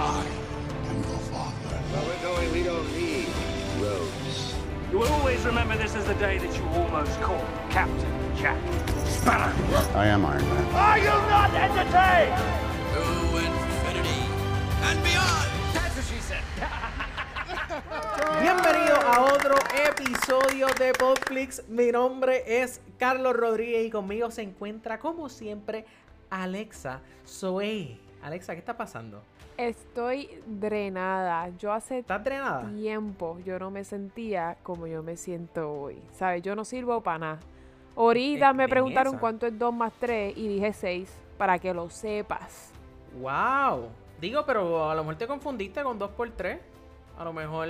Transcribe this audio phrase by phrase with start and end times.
[0.00, 0.24] I
[0.90, 1.74] am your father.
[1.90, 3.26] Where we're going, we don't need
[3.82, 4.54] roads.
[4.92, 8.58] You will always remember this as the day that you almost caught Captain Jack
[9.06, 9.52] Sparrow.
[9.96, 10.64] I am Iron Man.
[10.76, 12.38] Are you not entertained?
[12.94, 13.02] To
[13.42, 14.22] infinity
[14.86, 15.50] and beyond.
[15.74, 16.44] That's what she said.
[18.40, 21.64] Bienvenido a otro episodio de Podflix.
[21.68, 25.86] Mi nombre es Carlos Rodríguez y conmigo se encuentra, como siempre,
[26.30, 27.98] Alexa Zoe.
[28.22, 29.22] Alexa, ¿qué está pasando?
[29.58, 31.48] Estoy drenada.
[31.58, 32.70] Yo hace ¿Estás drenada?
[32.76, 35.98] tiempo yo no me sentía como yo me siento hoy.
[36.12, 36.42] ¿Sabes?
[36.42, 37.38] Yo no sirvo para nada.
[37.96, 39.20] Ahorita En- me preguntaron esa.
[39.20, 42.70] cuánto es 2 más 3 y dije 6 para que lo sepas.
[43.20, 43.88] ¡Wow!
[44.20, 46.58] Digo, pero a lo mejor te confundiste con 2x3.
[47.18, 47.66] A lo mejor,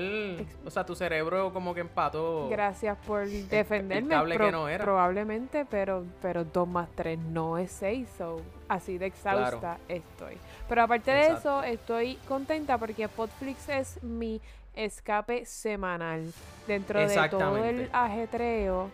[0.66, 2.48] o sea, tu cerebro como que empató.
[2.50, 4.10] Gracias por defenderme.
[4.10, 4.84] Cable que no era.
[4.84, 8.08] Probablemente, pero, pero 2 más 3 no es 6.
[8.18, 10.36] So, así de exhausta estoy.
[10.68, 14.42] Pero aparte de eso, estoy contenta porque Podflix es mi
[14.74, 16.30] escape semanal.
[16.66, 18.90] Dentro de todo el ajetreo,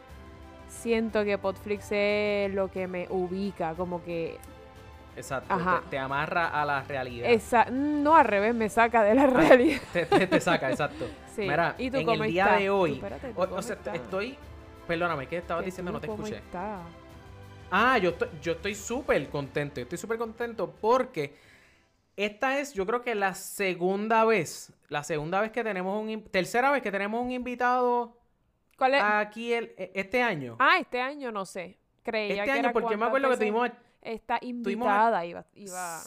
[0.69, 4.39] siento que Podflix es lo que me ubica, como que
[5.17, 5.57] Exacto.
[5.57, 7.31] Te, te amarra a la realidad.
[7.31, 9.81] esa, no al revés, me saca de la realidad.
[9.93, 11.07] Te, te- te saca, exacto.
[11.35, 11.43] Sí.
[11.43, 12.95] Mira, ¿Y tú en cómo el día de hoy.
[12.95, 14.37] espérate, ¿tú o, o sea, estoy.
[14.87, 15.93] Perdóname, ¿qué estabas ¿Que diciendo?
[15.93, 16.41] No te escuché.
[17.71, 19.77] Ah, yo estoy, yo estoy súper contento.
[19.77, 21.35] Yo estoy súper contento porque
[22.17, 26.71] esta es, yo creo que la segunda vez, la segunda vez que tenemos un, tercera
[26.71, 28.17] vez que tenemos un invitado
[28.79, 29.03] ¿Cuál es?
[29.03, 30.57] aquí el, e- este año.
[30.59, 31.79] Ah, este año no sé.
[32.05, 33.71] Creía este que año, era porque me acuerdo que tuvimos,
[34.05, 36.01] Esta a- invitada iba, iba...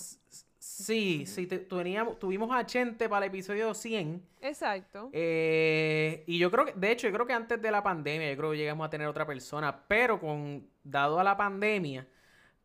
[0.59, 4.21] sí, sí, te- teníamos- tuvimos a Chente para el episodio 100.
[4.41, 5.09] Exacto.
[5.11, 8.37] Eh, y yo creo que, de hecho, yo creo que antes de la pandemia, yo
[8.37, 12.07] creo que llegamos a tener otra persona, pero con, dado a la pandemia,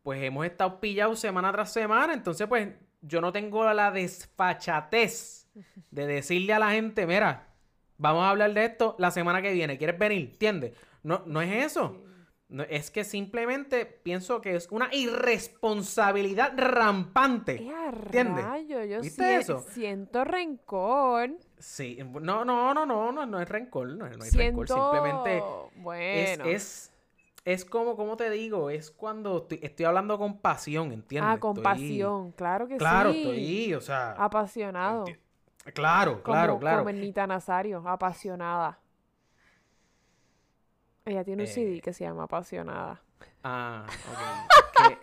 [0.03, 2.69] pues hemos estado pillados semana tras semana, entonces pues
[3.01, 5.47] yo no tengo la desfachatez
[5.91, 7.47] de decirle a la gente, mira,
[7.97, 10.29] vamos a hablar de esto la semana que viene, ¿quieres venir?
[10.31, 10.73] ¿Entiendes?
[11.03, 12.03] No, no es eso.
[12.49, 17.55] No, es que simplemente pienso que es una irresponsabilidad rampante.
[17.63, 18.45] ¡Eh, a ¿Entiendes?
[18.45, 18.83] rayo!
[18.83, 19.65] Yo ¿Viste sie- eso?
[19.71, 21.31] siento rencor.
[21.57, 24.91] Sí, no, no, no, no, no, no es rencor, no, no hay rencor, siento...
[24.93, 25.43] simplemente es,
[25.81, 26.45] Bueno.
[26.45, 26.91] es,
[27.45, 31.33] es como, como te digo, es cuando estoy, estoy hablando con pasión, ¿entiendes?
[31.35, 32.31] ah, con Estoy- pasión.
[32.33, 33.19] Claro que Claro, sí.
[33.21, 35.05] estoy, o sea, Apasionado.
[35.05, 35.17] enti-
[35.73, 36.83] claro, Como, claro, claro.
[36.83, 37.83] Como Nazario.
[37.87, 38.79] Apasionada.
[41.05, 43.01] Ella tiene un Eh, CD que se llama Apasionada.
[43.43, 43.85] Ah,
[44.71, 44.97] ok.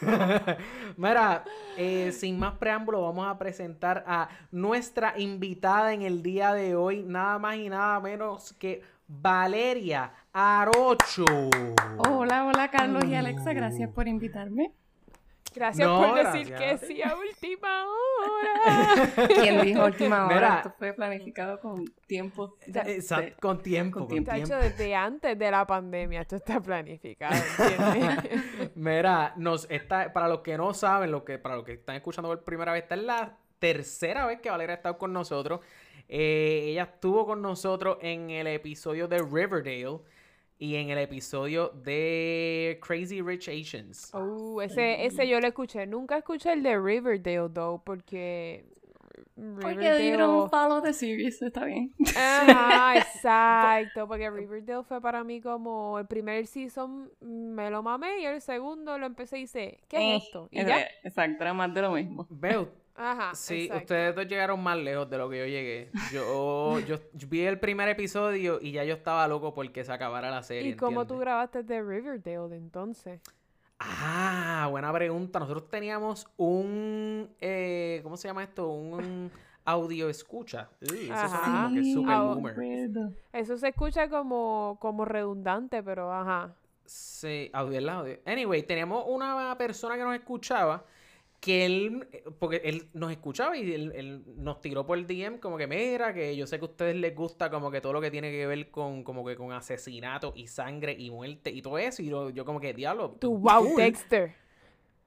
[0.98, 1.42] Mira,
[1.78, 7.02] eh, sin más preámbulo, vamos a presentar a nuestra invitada en el día de hoy,
[7.02, 11.24] nada más y nada menos que Valeria Arocho.
[11.96, 13.14] Hola, hola Carlos y.
[13.14, 14.72] Alexa, gracias por invitarme.
[15.58, 16.80] Gracias No, por decir gracias.
[16.80, 19.28] que sí a última hora.
[19.28, 20.34] ¿Quién dijo última hora?
[20.34, 20.56] Mira.
[20.58, 22.56] Esto fue planificado con tiempo.
[22.66, 24.30] de- Exacto, con tiempo, con tiempo.
[24.30, 28.72] Tacho, desde antes de la pandemia esto está planificado, ¿entiendes?
[28.76, 32.28] Mira, nos está, para los que no saben, lo que, para los que están escuchando
[32.28, 35.60] por primera vez, esta es la tercera vez que Valeria ha estado con nosotros.
[36.08, 39.98] Eh, ella estuvo con nosotros en el episodio de Riverdale
[40.58, 44.12] y en el episodio de Crazy Rich Asians.
[44.12, 45.86] Uh, ese, ese yo lo escuché.
[45.86, 48.64] Nunca escuché el de Riverdale, though, porque...
[49.60, 51.94] Porque dieron un follow the series, está bien.
[52.16, 58.24] Ajá, exacto, porque Riverdale fue para mí como el primer season me lo mamé y
[58.24, 60.48] el segundo lo empecé y hice, ¿qué es esto?
[60.50, 60.80] Y Eh, ya.
[61.04, 62.26] Exacto, era más de lo mismo.
[62.30, 62.68] Veo,
[62.98, 63.84] Ajá, sí, exacto.
[63.84, 65.90] ustedes dos llegaron más lejos de lo que yo llegué.
[66.12, 66.98] Yo, yo,
[67.28, 70.72] vi el primer episodio y ya yo estaba loco porque se acabara la serie.
[70.72, 73.20] ¿Y cómo tú grabaste de Riverdale entonces?
[73.78, 75.38] Ah, buena pregunta.
[75.38, 78.68] Nosotros teníamos un, eh, ¿cómo se llama esto?
[78.68, 79.30] Un
[79.64, 80.68] audio escucha.
[80.80, 83.12] Uy, eso suena como que super boomer.
[83.32, 86.52] Eso se escucha como, como redundante, pero ajá.
[86.84, 88.18] Sí, audio el audio.
[88.26, 90.84] Anyway, teníamos una persona que nos escuchaba
[91.40, 92.08] que él,
[92.40, 96.12] porque él nos escuchaba y él, él nos tiró por el DM como que mira,
[96.12, 98.46] que yo sé que a ustedes les gusta como que todo lo que tiene que
[98.46, 102.30] ver con como que con asesinato y sangre y muerte y todo eso y yo,
[102.30, 103.16] yo como que diablo.
[103.20, 103.76] Tu wow, cool".
[103.76, 104.34] Dexter.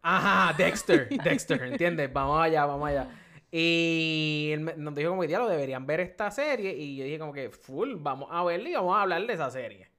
[0.01, 2.11] Ajá, Dexter, Dexter, ¿entiendes?
[2.11, 3.07] Vamos allá, vamos allá.
[3.51, 6.73] Y él me- nos dijo como que, diablo, deberían ver esta serie.
[6.75, 9.51] Y yo dije como que, full, vamos a verla y vamos a hablar de esa
[9.51, 9.89] serie.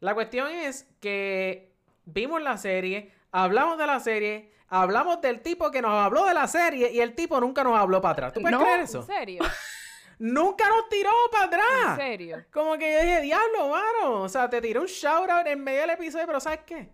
[0.00, 1.72] La cuestión es que
[2.04, 6.46] vimos la serie, hablamos de la serie, hablamos del tipo que nos habló de la
[6.48, 8.32] serie y el tipo nunca nos habló para atrás.
[8.32, 8.62] ¿Tú puedes No.
[8.64, 9.02] creer ¿En eso?
[9.02, 9.42] serio?
[10.18, 11.96] Nunca nos tiró para ¿En atrás.
[11.98, 12.44] serio?
[12.50, 14.22] Como que yo dije, diablo, mano.
[14.22, 16.90] O sea, te tiré un shout out en medio del episodio, pero ¿sabes qué?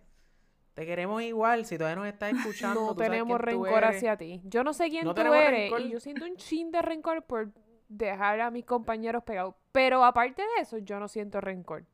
[0.73, 1.65] te queremos igual.
[1.65, 4.41] Si todavía nos estás escuchando, No tú sabes tenemos quién rencor hacia ti.
[4.43, 5.81] Yo no sé quién No tú eres rencor.
[5.81, 7.49] y yo siento un chin de rencor por
[7.87, 9.53] dejar a mis compañeros pegados.
[9.71, 11.85] Pero aparte de eso, yo no siento rencor.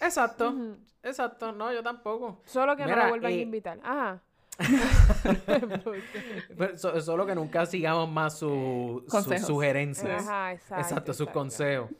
[0.00, 0.54] Exacto,
[1.02, 1.52] exacto.
[1.52, 2.42] No, yo tampoco.
[2.44, 3.80] Solo que no Mira, lo vuelvan a eh, invitar.
[3.82, 4.22] Ajá.
[6.76, 10.26] So- solo que nunca sigamos más sus su sugerencias.
[10.26, 10.82] Ajá, exacto.
[10.82, 11.90] exacto, sus consejos.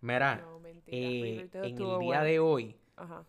[0.00, 2.24] Mira, No, eh, en el día bueno.
[2.24, 2.76] de hoy.
[2.96, 3.24] Ajá.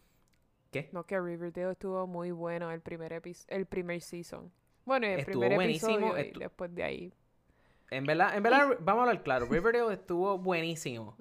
[0.72, 0.90] ¿Qué?
[0.92, 4.52] No, que Riverdale estuvo muy bueno el primer epi- el primer season.
[4.86, 7.14] Bueno, el Estuvo primer buenísimo, episodio y después de ahí.
[7.90, 9.46] En verdad, en verdad, vamos a hablar claro.
[9.50, 11.16] Riverdale estuvo buenísimo.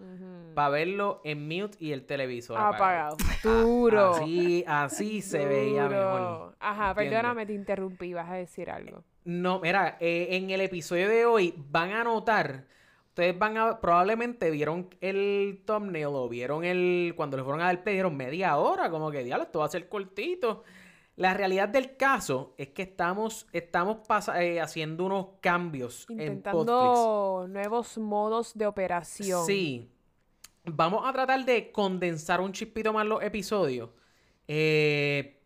[0.55, 3.15] Para verlo en mute y el televisor apagado.
[3.15, 3.63] Apagado.
[3.63, 4.15] Duro.
[4.15, 6.57] Así, así se veía mejor.
[6.59, 7.13] Ajá, ¿entiendes?
[7.13, 9.05] perdóname, te interrumpí, vas a decir algo.
[9.25, 12.65] No, mira, eh, en el episodio de hoy van a notar,
[13.09, 17.83] ustedes van a, probablemente vieron el thumbnail o vieron el, cuando le fueron a dar
[17.83, 20.65] play, dieron media hora, como que, diablo, esto va a ser cortito.
[21.17, 23.99] La realidad del caso es que estamos, estamos
[24.39, 26.21] eh, haciendo unos cambios en.
[26.21, 29.47] Intentando nuevos modos de operación.
[29.47, 29.91] Sí.
[30.65, 33.91] Vamos a tratar de condensar un chispito más los episodios.
[34.47, 35.37] Eh,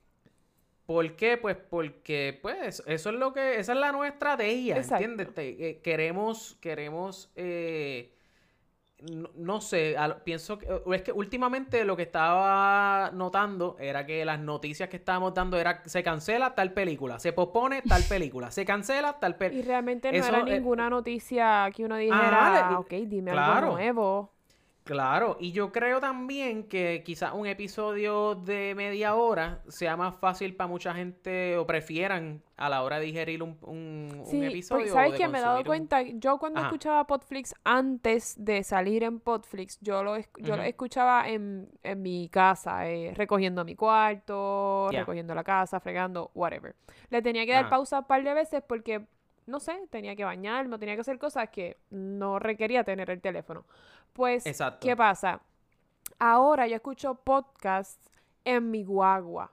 [0.91, 1.37] ¿Por qué?
[1.37, 4.77] Pues porque, pues, eso es lo que, esa es la nueva estrategia.
[4.77, 5.29] ¿entiendes?
[5.37, 8.13] Eh, queremos, queremos, eh,
[9.51, 14.39] no, sé, al- pienso que, es que últimamente lo que estaba notando era que las
[14.41, 19.19] noticias que estábamos dando era, se cancela tal película, se pospone tal película, se cancela
[19.19, 19.65] tal Y película.
[19.67, 23.53] realmente no Eso, era eh, ninguna noticia que uno dijera, Ajá, le- ok, dime claro.
[23.53, 24.33] algo nuevo.
[24.91, 30.57] Claro, y yo creo también que quizás un episodio de media hora sea más fácil
[30.57, 33.77] para mucha gente o prefieran a la hora de digerir un, un,
[34.19, 34.93] un Sí, porque episodio.
[34.93, 35.29] ¿sabes qué?
[35.29, 36.71] Me he dado un- cuenta, yo cuando Ajá.
[36.71, 40.69] escuchaba Podflix antes de salir en Podflix, yo lo, esc- yo lo Ujú.
[40.71, 46.75] escuchaba en, en mi casa, eh, recogiendo mi cuarto, recogiendo la casa, fregando, whatever.
[47.11, 47.71] Le tenía que dar Ajá.
[47.71, 49.07] pausa un par de veces porque,
[49.51, 53.65] no sé, tenía que bañarme, tenía que hacer cosas que no requería tener el teléfono.
[54.13, 54.87] Pues, Exacto.
[54.87, 55.41] ¿qué pasa?
[56.19, 58.11] Ahora yo escucho podcasts
[58.45, 59.53] en mi guagua.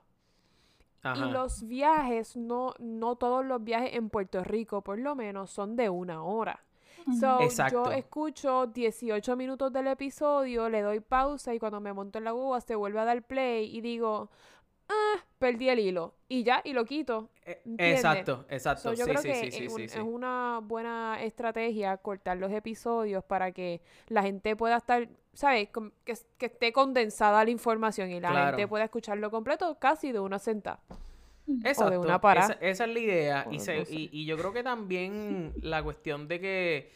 [1.02, 1.26] Ajá.
[1.26, 5.76] Y los viajes, no, no todos los viajes en Puerto Rico, por lo menos, son
[5.76, 6.62] de una hora.
[7.18, 7.84] So, Exacto.
[7.86, 12.32] yo escucho 18 minutos del episodio, le doy pausa y cuando me monto en la
[12.32, 14.30] guagua se vuelve a dar play y digo,
[14.88, 16.14] ah, perdí el hilo.
[16.28, 17.30] Y ya, y lo quito.
[17.46, 17.96] ¿entiendes?
[17.96, 18.82] Exacto, exacto.
[18.82, 19.98] So, yo sí, creo sí, que sí, sí, es, sí, un- sí.
[19.98, 25.68] es una buena estrategia cortar los episodios para que la gente pueda estar, ¿sabes?
[26.04, 28.56] Que, que esté condensada la información y la Claro.
[28.56, 30.80] gente pueda escucharlo completo casi de una sentada.
[31.64, 32.00] Exacto.
[32.00, 32.42] una para.
[32.42, 33.44] Esa, esa es la idea.
[33.48, 36.92] O Y, no se- y, y yo creo que también la cuestión de que.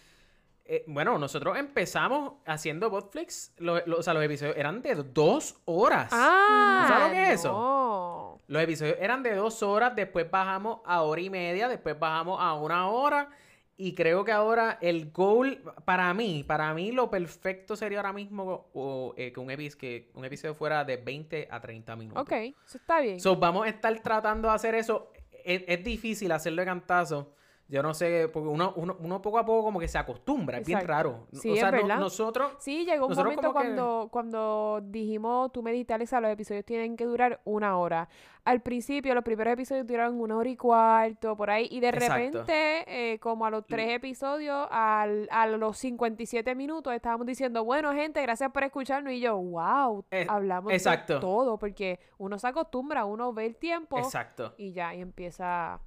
[0.67, 3.55] eh, bueno, nosotros empezamos haciendo Botflix.
[3.57, 6.11] Los, los- o sea, los episodios eran de dos horas.
[6.13, 8.32] Ah, ¿Sabes lo que es eso?
[8.53, 12.53] Los episodios eran de dos horas, después bajamos a hora y media, después bajamos a
[12.55, 13.31] una hora.
[13.79, 18.67] Y creo que ahora el goal, para mí, para mí lo perfecto sería ahora mismo
[18.75, 22.23] o, eh, que, un epi- que un episodio fuera de 20 a 30 minutos.
[22.23, 23.19] Ok, eso está bien.
[23.19, 25.11] So, vamos a estar tratando de hacer eso.
[25.45, 27.33] Es, es difícil hacerlo de cantazo.
[27.69, 30.67] Yo no sé, porque uno, uno, uno poco a poco como que se acostumbra, es
[30.67, 31.27] bien raro.
[31.33, 32.53] Sí, o es sea, no- nosotros...
[32.59, 36.97] Sí, llegó un momento que- cuando, cuando dijimos, tú me dijiste, Alexa, los episodios tienen
[36.99, 38.09] que durar una hora.
[38.45, 42.15] Al principio, los primeros episodios duraron una hora y cuarto, por ahí, y de Exacto.
[42.15, 47.93] repente, eh, como a los tres episodios, al, a los 57 minutos, estábamos diciendo, bueno,
[47.95, 51.15] gente, gracias por escucharnos, y yo, wow, Eh, hablamos exacto.
[51.15, 54.53] de todo, porque uno se acostumbra, uno ve el tiempo, Exacto.
[54.59, 55.81] y ya, y empieza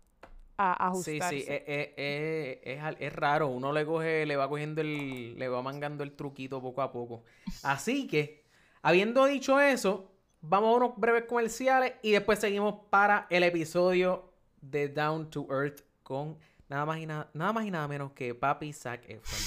[0.58, 1.40] a Sí, ajustarse.
[1.42, 3.48] sí, eh, eh, eh, es, al- es raro.
[3.48, 7.24] Uno le coge, le va cogiendo el, le va mangando el truquito poco a poco.
[7.64, 8.44] Así que,
[8.82, 14.32] habiendo dicho eso, vamos a unos breves comerciales y después seguimos para el episodio
[14.62, 16.38] de Down to Earth con
[16.70, 19.42] nada más y nada, nada más y nada menos que Papi Zac Efron.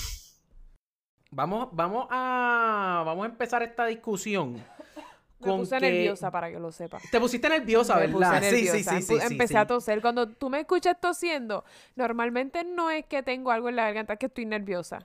[1.31, 4.65] Vamos, vamos a, vamos a empezar esta discusión.
[5.41, 6.99] Me con puse que- nerviosa para que lo sepa.
[7.11, 8.43] Te pusiste nerviosa, Me ¿verdad?
[8.43, 9.57] Sí, sí, nerviosa, sí, sí, Empecé sí.
[9.57, 10.01] a toser.
[10.01, 11.65] Cuando tú me escuchas tosiendo,
[11.97, 14.99] normalmente no es que tengo algo en la garganta, es que estoy nerviosa.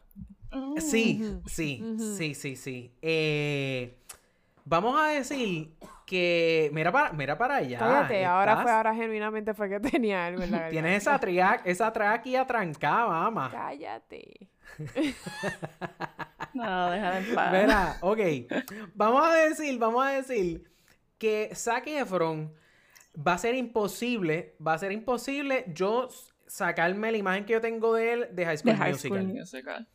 [0.78, 1.84] Sí, sí,
[2.16, 2.92] sí, sí, sí.
[3.02, 3.96] Eh,
[4.66, 5.72] vamos a decir
[6.06, 6.70] que.
[6.74, 7.80] Mira para, mira para allá.
[7.80, 10.72] Cállate, ahora fue, ahora genuinamente fue que tenía algo en la garganta.
[10.72, 13.50] Tienes esa, tria- esa tráquea trancada, mamá.
[13.52, 14.48] Cállate.
[16.54, 17.52] No, déjala en paz.
[17.52, 18.20] Mira, ok.
[18.94, 20.72] Vamos a decir, vamos a decir
[21.18, 22.54] que Zac Efron
[23.16, 26.10] va a ser imposible, va a ser imposible yo
[26.48, 29.22] sacarme la imagen que yo tengo de él de High School De High Musical.
[29.22, 29.88] School Musical.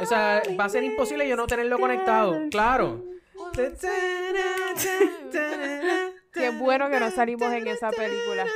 [0.00, 2.36] O sea, va a ser imposible yo no tenerlo conectado.
[2.50, 3.02] Claro.
[6.32, 8.46] Qué bueno que no salimos en esa película.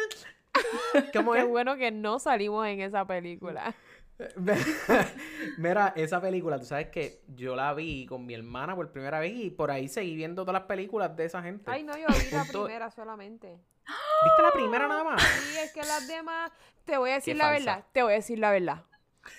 [1.15, 1.47] ¿Cómo Qué es?
[1.49, 3.75] bueno que no salimos en esa película.
[5.59, 9.33] Mira, esa película, tú sabes que yo la vi con mi hermana por primera vez
[9.35, 11.71] y por ahí seguí viendo todas las películas de esa gente.
[11.71, 13.49] Ay, no, yo vi la primera solamente.
[13.49, 15.23] ¿Viste la primera nada más?
[15.23, 16.51] Sí, es que las demás,
[16.85, 17.71] te voy a decir Qué la falsa.
[17.77, 18.85] verdad, te voy a decir la verdad.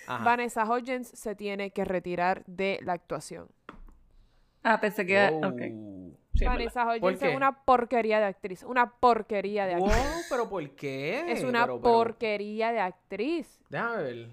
[0.08, 0.24] Ajá.
[0.24, 3.50] Vanessa Hudgens se tiene que retirar de la actuación.
[4.64, 5.30] Ah, pensé que...
[6.34, 6.54] Sí, verdad.
[6.54, 7.30] Vanessa ¿Por Hudgens qué?
[7.32, 10.28] es una porquería de actriz, una porquería de Wow, actriz.
[10.30, 11.32] pero ¿por qué?
[11.32, 13.60] Es una Pero- pero- porquería de actriz.
[13.70, 14.30] Déjame ver.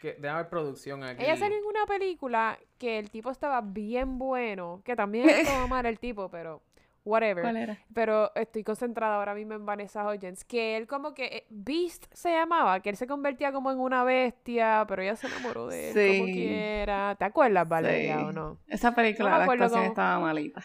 [0.00, 1.22] Que- déjame ver producción aquí.
[1.24, 5.86] Ella salió en una película que el tipo estaba bien bueno, que también estuvo mal
[5.86, 6.62] el tipo, pero
[7.04, 7.42] whatever.
[7.42, 7.78] ¿Cuál era?
[7.94, 12.30] Pero estoy concentrada ahora mismo en Vanessa Hudgens, que él como que eh, Beast se
[12.30, 15.94] llamaba, que él se convertía como en una bestia, pero ella se enamoró de él
[16.18, 16.32] como Sí.
[16.32, 17.14] quiera.
[17.18, 18.24] ¿Te acuerdas, Valeria, Sí.
[18.24, 18.58] o no?
[18.68, 20.62] Esa película, No la actuación cómo- estaba malita.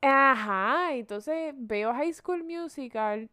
[0.00, 3.28] Ajá, entonces veo High School Musical.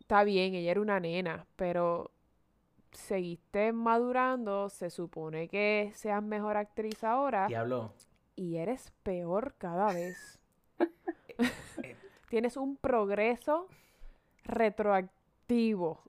[0.00, 2.10] Está bien, ella era una nena, pero
[2.92, 7.92] seguiste madurando, se supone que seas mejor actriz ahora Diablo.
[8.36, 10.38] y eres peor cada vez.
[11.84, 11.96] Eh,
[12.28, 13.68] Tienes un progreso
[14.44, 16.02] retroactivo.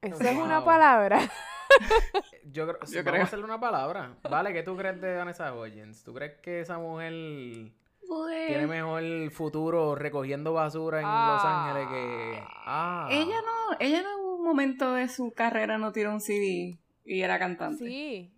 [0.00, 1.18] Esa es una palabra.
[2.44, 3.20] Yo creo, Yo vamos creo.
[3.20, 4.14] a hacerle una palabra.
[4.28, 6.04] Vale, ¿qué tú crees de Vanessa Hudgens?
[6.04, 7.12] ¿Tú crees que esa mujer
[8.46, 12.42] tiene mejor futuro recogiendo basura en Los Ángeles que...
[12.64, 13.08] Ah.
[13.10, 17.86] Ella no, ella un momento de su carrera no tiró un CD y era cantante.
[17.86, 18.32] Sí.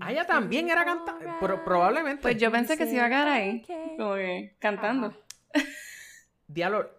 [0.00, 1.26] Ah, ella también era cantante.
[1.40, 2.22] Pero probablemente.
[2.22, 3.62] Pues yo pensé que se iba a quedar ahí,
[3.96, 5.14] como que cantando.
[6.48, 6.90] Diablo.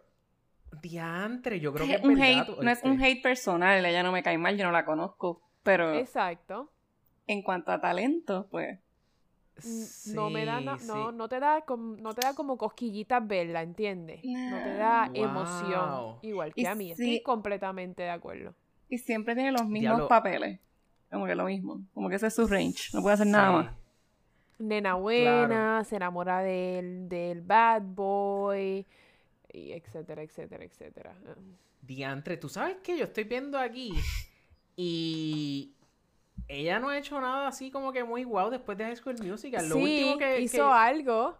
[0.81, 3.85] Diantre, yo creo que Es es un verdad, hate, no es un este, hate personal,
[3.85, 6.71] ella no me cae mal, yo no la conozco, pero Exacto.
[7.27, 8.79] en cuanto a talento, pues
[10.13, 13.25] No me da na- sí, no, no te da com- no te da como cosquillitas
[13.25, 14.21] verla, ¿entiendes?
[14.23, 15.15] No te da Wow.
[15.23, 16.91] emoción, igual que Y a mí.
[16.91, 17.21] Estoy sí.
[17.23, 18.53] completamente de acuerdo.
[18.89, 20.07] y siempre tiene los mismos Diablo.
[20.07, 20.59] papeles,
[21.11, 23.53] como que lo mismo, como que ese es su range, no puede hacer nada sí.
[23.55, 23.75] más.
[24.59, 28.85] Nena buena, se enamora del, del bad boy,
[29.51, 31.15] y etcétera, etcétera, etcétera.
[31.81, 33.93] Diantre, tú sabes que yo estoy viendo aquí
[34.77, 35.73] y
[36.47, 39.67] ella no ha hecho nada así como que muy guau después de High School Musical.
[39.69, 41.37] Lo sí, último que, hizo que- algo.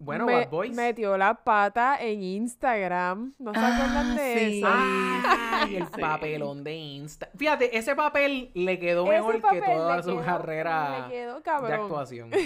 [0.00, 0.76] Bueno, Me- Bad Boys.
[0.76, 3.34] Metió la pata en Instagram.
[3.40, 4.58] ¿No se acuerdan Ah, de sí.
[4.58, 4.68] eso?
[4.70, 6.00] Ay, el Sí.
[6.00, 7.28] papelón de Insta.
[7.36, 12.30] Fíjate, ese papel le quedó Ese mejor que toda su quedó- carrera quedó de actuación.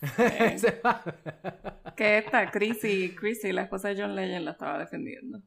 [1.96, 5.40] Que esta, Chrissy, Chrissy, la esposa de John Legend, la estaba defendiendo.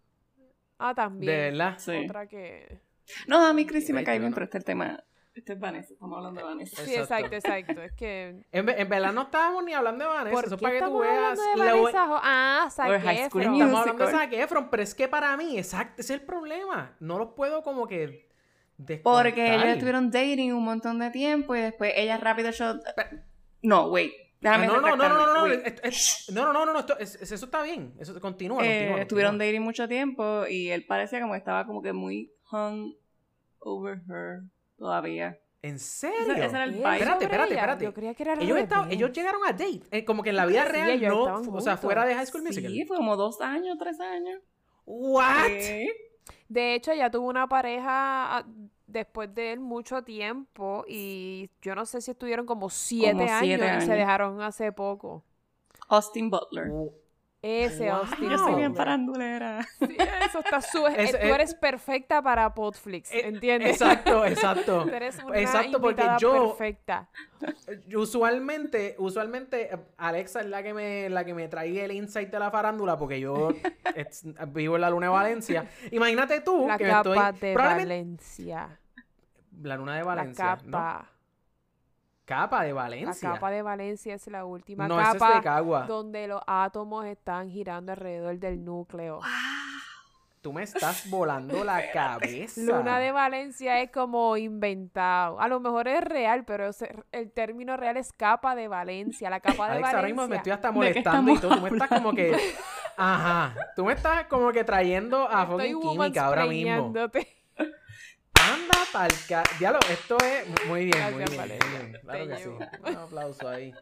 [0.77, 1.31] Ah, también.
[1.31, 1.75] de verdad.
[1.77, 2.05] Sí.
[2.05, 2.81] Otra que...
[3.27, 5.01] No, a mí Chrissy me cae bien, pero este es el tema,
[5.33, 6.83] este es Vanessa, estamos hablando de Vanessa.
[6.85, 7.35] Sí, Exacto.
[7.35, 7.81] exacto, exacto.
[7.83, 8.43] Es que...
[8.51, 10.35] En, en verdad no estábamos ni hablando de Vanessa.
[10.35, 11.39] ¿Por Eso es qué para que tú estamos veas.
[11.39, 13.41] hablando de Ho- Ah, Zac Efron.
[13.43, 16.95] Estamos hablando de Zac Efron, pero es que para mí, exacto, ese es el problema.
[17.00, 18.27] No los puedo como que
[18.77, 19.23] descontar.
[19.23, 22.81] Porque ellos estuvieron dating un montón de tiempo y después ella rápido shot...
[23.61, 24.11] No, wait,
[24.41, 26.29] déjame no, no, no, no, no, no, no, retractarme, wait.
[26.33, 27.93] no, no, no, no, no, esto- es- es- eso está bien.
[28.00, 29.45] Eso continúa, Eh, continúa, estuvieron continúa.
[29.47, 32.95] dating mucho tiempo y él parecía como que estaba como que muy hung
[33.59, 34.41] over her
[34.81, 35.38] todavía.
[35.61, 36.33] ¿En serio?
[36.33, 36.93] ese era el ¿Él vibe.
[36.93, 37.85] Espérate, espérate, espérate.
[37.85, 40.47] Yo creía que era Ellos, estaban- ellos llegaron a date, eh, como que en la
[40.47, 42.71] vida Sí, real no, o sea, fuera de High School Musical.
[42.71, 44.41] Sí, fue como dos años, tres años.
[44.85, 45.45] What?
[45.59, 45.91] Sí.
[46.50, 48.45] De hecho, ella tuvo una pareja ah,
[48.88, 53.83] después de él mucho tiempo y yo no sé si estuvieron como siete, Como años,
[53.83, 55.23] y se dejaron hace poco.
[55.89, 56.69] Austin Butler.
[56.71, 56.91] Uh,
[57.43, 58.01] Ese Wow.
[58.01, 59.63] Austin Yo soy bien farandulera.
[59.79, 60.86] Sí, eso está su...
[60.86, 63.71] eh, Ese- tú eh, eres perfecta para Podflix, eh, ¿entiendes?
[63.81, 64.83] Exacto, exacto.
[64.83, 67.10] Tú eres una Exacto, porque yo- perfecta.
[67.88, 72.29] Yo Usualmente, usualmente, eh, Alexa es la que me, la que me trae el insight
[72.29, 73.50] de la farándula, porque yo
[73.95, 75.65] es- vivo en la luna de Valencia.
[75.91, 77.39] Imagínate tú La que me capa estoy.
[77.50, 78.79] de probablemente- Valencia.
[79.63, 80.57] La luna de La Valencia.
[80.65, 81.21] ¿no?
[82.25, 82.63] Capa.
[82.63, 83.34] De La Valencia.
[83.34, 85.86] capa de Valencia es la última no, eso es capa de Cagua.
[85.88, 89.20] donde los átomos están girando alrededor del núcleo.
[90.42, 92.62] Tú me estás volando la cabeza.
[92.62, 95.40] Luna de Valencia es como inventado.
[95.40, 96.72] A lo mejor es real, pero
[97.12, 99.30] el término real es capa de Valencia.
[99.30, 100.16] La capa de Alex, ahora Valencia.
[100.16, 101.56] mismo me estoy hasta ¿De qué molestando y todo.
[101.56, 102.36] Tú me estás como que.
[102.98, 103.56] Ajá.
[103.75, 106.92] Tú me estás como que trayendo a fucking química ahora mismo.
[108.41, 109.43] Anda pa'l ca...
[109.60, 111.38] Diablo, esto es muy bien, muy Gracias, bien.
[111.38, 111.69] Valeria.
[111.69, 112.01] muy bien.
[112.01, 112.50] Claro que sí.
[112.89, 113.74] Un aplauso ahí.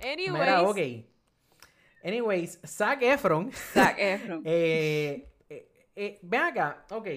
[0.00, 0.78] Anyways, Mira, ok.
[2.04, 3.50] Anyways, Zac Efron.
[3.52, 4.42] Zac Efron.
[4.44, 7.08] eh, eh, eh, ven acá, ok.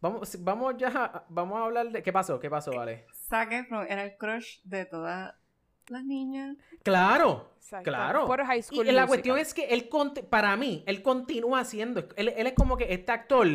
[0.00, 2.02] Vamos, vamos ya, vamos a hablar de...
[2.02, 2.38] ¿Qué pasó?
[2.38, 3.06] ¿Qué pasó, Vale?
[3.28, 5.34] Zac Efron era el crush de todas
[5.88, 6.56] las niñas.
[6.82, 7.90] Claro, Exacto.
[7.90, 8.26] claro.
[8.26, 9.88] Por High School y la cuestión es que él,
[10.28, 13.46] para mí, él continúa haciendo, él, él es como que este actor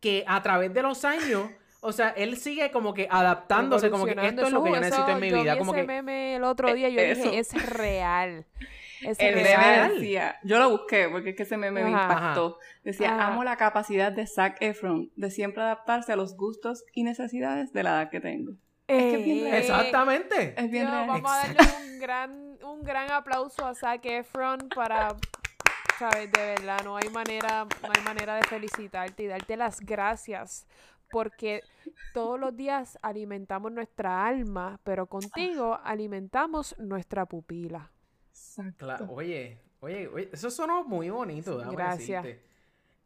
[0.00, 1.50] que a través de los años,
[1.84, 4.84] o sea, él sigue como que adaptándose, como que esto es lo que yo Eso-
[4.84, 7.14] necesito en mi yo vida, vi como ese que meme el otro día, yo Eh,
[7.14, 7.56] dije, eso.
[7.58, 8.46] es real.
[9.02, 9.82] Es El real.
[9.90, 12.02] meme decía, yo lo busqué porque es que ese meme me Ajá.
[12.04, 12.58] impactó.
[12.84, 13.26] Decía, Ajá.
[13.28, 17.82] amo la capacidad de Zac Efron de siempre adaptarse a los gustos y necesidades de
[17.82, 18.52] la edad que tengo.
[18.86, 19.54] Es que es bien real.
[19.54, 20.54] Eh, Exactamente.
[20.56, 21.06] Es bien Yo, real.
[21.06, 25.14] vamos a darle un gran, un gran aplauso a Zac Efron para,
[25.98, 30.66] sabes, de verdad, no hay manera, no hay manera de felicitarte y darte las gracias
[31.14, 31.62] porque
[32.12, 37.90] todos los días alimentamos nuestra alma, pero contigo alimentamos nuestra pupila.
[38.30, 38.84] Exacto.
[38.84, 42.24] Claro, oye, oye, oye, eso sonó muy bonito, Gracias.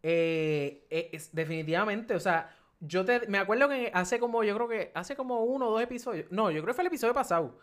[0.03, 4.69] Eh, eh, es- definitivamente, o sea, yo te, me acuerdo que hace como, yo creo
[4.69, 7.59] que hace como uno o dos episodios, no, yo creo que fue el episodio pasado,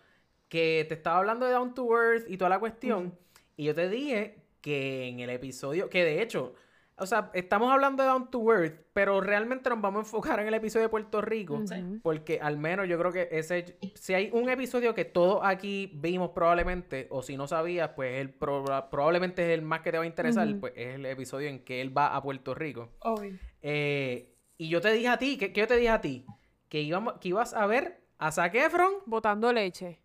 [0.50, 3.18] que te estaba hablando de Down to Earth y toda la cuestión,
[3.56, 6.54] y yo te dije que en el episodio, que de hecho,
[6.98, 10.48] o sea, estamos hablando de Down to Earth, pero realmente nos vamos a enfocar en
[10.48, 11.58] el episodio de Puerto Rico,
[12.02, 16.30] porque al menos yo creo que ese, si hay un episodio que todos aquí vimos
[16.32, 20.04] probablemente, o si no sabías, pues él proba- probablemente es el más que te va
[20.04, 22.90] a interesar, pues es el episodio en que él va a Puerto Rico.
[23.00, 23.34] Obvio.
[23.62, 26.25] Eh, y yo te dije a ti, ¿qué, qué yo te dije a ti?
[26.70, 28.94] Que, íbamos, que ibas a ver a Zac Efron.
[29.06, 30.00] Botando leche.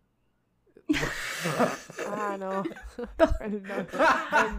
[2.15, 2.63] ah, no.
[3.39, 3.87] Perdón.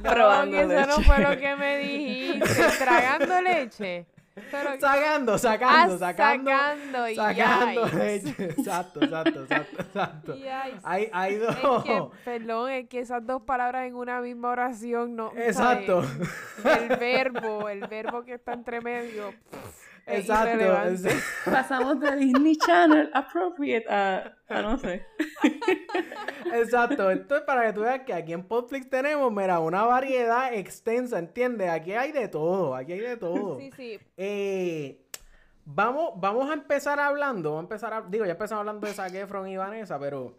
[0.03, 2.63] Perdón, eso no fue lo que me dijiste.
[2.79, 4.07] Tragando leche.
[4.35, 6.51] Pero, Sacando, ah, sacando, sacando.
[6.51, 7.09] sacando.
[7.09, 8.45] y Sacando leche.
[8.45, 10.35] Exacto, exacto, exacto, exacto.
[10.85, 11.55] Hay, hay dos.
[11.55, 15.33] Es que, perdón, es que esas dos palabras en una misma oración no.
[15.37, 16.03] Exacto.
[16.63, 16.91] ¿sabes?
[16.91, 19.35] El verbo, el verbo que está entre medio.
[19.51, 20.51] pff, Exacto.
[20.57, 21.09] irrelevante.
[21.09, 25.07] es- Pasamos de Disney Channel appropriate a, a no sé.
[26.53, 30.53] Exacto, esto es para que tú veas que aquí en Podflix tenemos, mira, una variedad
[30.55, 31.71] extensa, ¿entiendes?
[31.71, 33.59] Aquí hay de todo, aquí hay de todo.
[33.59, 33.99] Sí, sí.
[34.17, 35.07] Eh,
[35.65, 39.15] vamos, vamos a empezar hablando, vamos a empezar a- digo, ya empezamos hablando de Zac
[39.15, 40.39] Efron y Vanessa, pero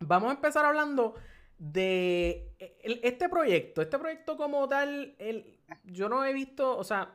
[0.00, 1.14] vamos a empezar hablando
[1.58, 7.10] de el- este proyecto, este proyecto como tal, el, yo no he visto, o sea,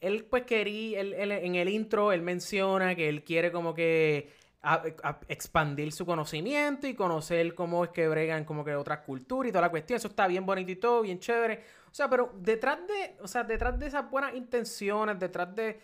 [0.00, 4.30] él pues quería, él- él- en el intro él menciona que él quiere como que
[4.62, 9.48] a- a- expandir su conocimiento y conocer cómo es que bregan como que otras culturas
[9.48, 9.96] y toda la cuestión.
[9.96, 11.62] Eso está bien bonito y todo, bien chévere.
[11.90, 15.80] O sea, pero detrás de, o sea, detrás de esas buenas intenciones, detrás de...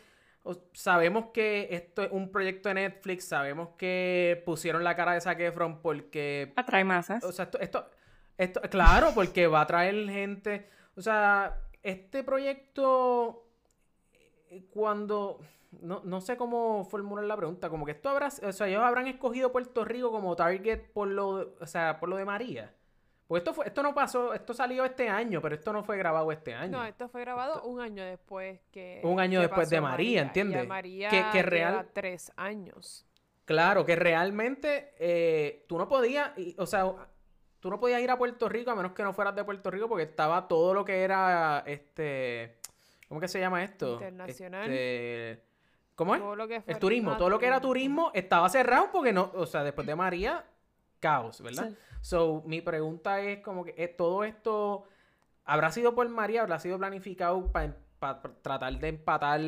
[0.72, 5.40] sabemos que esto es un proyecto de Netflix, sabemos que pusieron la cara de Zac
[5.40, 7.24] Efron porque Atrae masas.
[7.24, 7.90] o sea, esto, esto,
[8.38, 10.68] esto- claro, porque va a traer gente.
[10.96, 13.45] O sea, este proyecto,
[14.72, 15.40] cuando,
[15.80, 19.06] no, no sé cómo formular la pregunta, como que esto habrá, o sea, ellos habrán
[19.06, 22.72] escogido Puerto Rico como target por lo, de- o sea, por lo de María.
[23.26, 26.30] Pues esto fue, esto no pasó, esto salió este año, pero esto no fue grabado
[26.30, 26.78] este año.
[26.78, 29.00] No, esto fue grabado un año después que.
[29.02, 30.68] Un año que después de María, Y a ¿entiendes?
[30.68, 33.04] María Que- que lleva real- tres años.
[33.44, 36.84] Claro, que realmente eh, tú no podías, y- o sea,
[37.58, 39.88] tú no podías ir a Puerto Rico a menos que no fueras de Puerto Rico
[39.88, 42.58] porque estaba todo lo que era, este,
[43.08, 43.94] ¿cómo que se llama esto?
[43.94, 44.70] Internacional.
[44.70, 45.42] Este,
[45.94, 46.20] ¿Cómo es?
[46.20, 49.12] Todo lo que El fue- turismo, ah, todo lo que era turismo estaba cerrado porque
[49.12, 50.44] no, o sea, después de María,
[51.00, 51.70] caos, ¿verdad?
[51.70, 51.76] Sí.
[52.02, 54.84] So, mi pregunta es como que eh, todo esto
[55.44, 57.76] habrá sido por María, habrá sido planificado para
[58.42, 59.40] tratar de empatar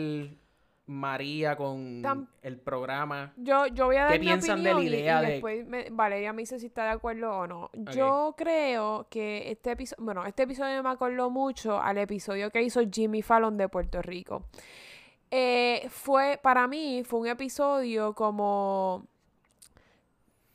[0.89, 3.33] María con Tam- el programa.
[3.37, 5.33] Yo, yo voy a dar ¿Qué mi piensan de la opinión y- idea y, de-
[5.33, 7.71] después me- Valeria me dice si está de acuerdo o no.
[7.95, 12.81] Yo creo que este episodio, bueno, este episodio me acordó mucho al episodio que hizo
[12.91, 14.45] Jimmy Fallon de Puerto Rico.
[15.31, 19.05] Eh, fue, para mí, fue un episodio como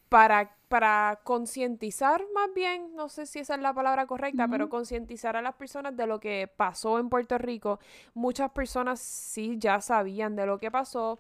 [0.10, 5.36] para, para concientizar más bien, no sé si esa es la palabra correcta, pero concientizar
[5.36, 7.78] a las personas de lo que pasó en Puerto Rico.
[8.16, 11.20] Muchas personas sí ya sabían de lo que pasó,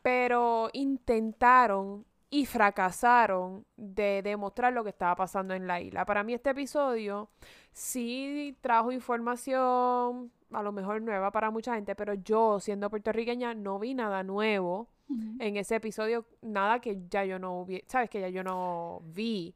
[0.00, 6.04] pero intentaron y fracasaron de demostrar lo que estaba pasando en la isla.
[6.04, 7.30] Para mí este episodio
[7.72, 13.80] sí trajo información, a lo mejor nueva para mucha gente, pero yo siendo puertorriqueña no
[13.80, 14.93] vi nada nuevo
[15.38, 19.54] en ese episodio, nada que ya yo no hubiera, sabes que ya yo no vi.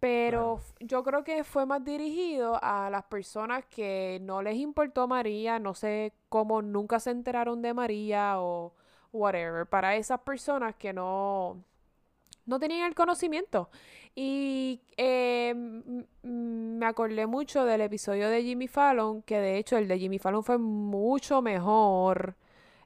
[0.00, 5.58] Pero yo creo que fue más dirigido a las personas que no les importó María,
[5.58, 8.72] no sé cómo nunca se enteraron de María o
[9.12, 9.66] whatever.
[9.66, 11.62] Para esas personas que no,
[12.44, 13.70] no tenían el conocimiento.
[14.14, 15.54] Y eh,
[16.22, 20.44] me acordé mucho del episodio de Jimmy Fallon, que de hecho el de Jimmy Fallon
[20.44, 22.36] fue mucho mejor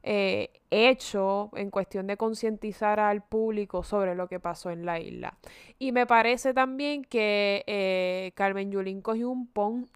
[0.03, 5.37] eh, hecho en cuestión de concientizar al público sobre lo que pasó en la isla.
[5.79, 9.89] Y me parece también que eh, Carmen Yulín cogió un pon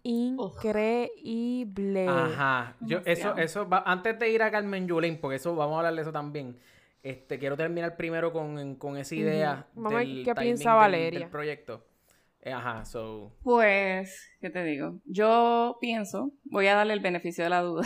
[0.83, 2.07] increíble.
[2.07, 2.75] Ajá.
[2.81, 5.95] Yo, eso, eso va- antes de ir a Carmen Yulín, porque eso vamos a hablar
[5.95, 6.57] de eso también.
[7.03, 10.77] Este, quiero terminar primero con, con esa idea Vamos a ver del qué piensa del-
[10.79, 11.19] Valeria.
[11.19, 11.85] del proyecto.
[12.41, 13.31] Eh, Ajá, so.
[13.43, 14.99] Pues, ¿qué te digo?
[15.05, 17.83] Yo pienso, voy a darle el beneficio de la duda.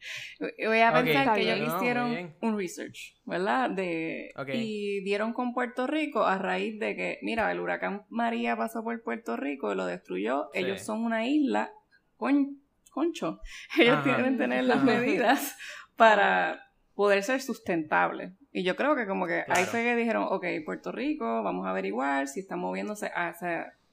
[0.66, 3.70] voy a pensar que ellos No, hicieron un research, ¿verdad?
[3.70, 4.32] De.
[4.52, 9.02] Y dieron con Puerto Rico a raíz de que, mira, el huracán María pasó por
[9.02, 10.48] Puerto Rico y lo destruyó.
[10.52, 10.60] Sí.
[10.60, 11.72] Ellos son una isla,
[12.16, 13.40] con, concho.
[13.78, 15.56] Ellos tienen que tener las medidas
[15.96, 18.32] para poder ser sustentables.
[18.50, 21.70] Y yo creo que como que ahí fue que dijeron, ok, Puerto Rico, vamos a
[21.70, 23.28] averiguar si está moviéndose a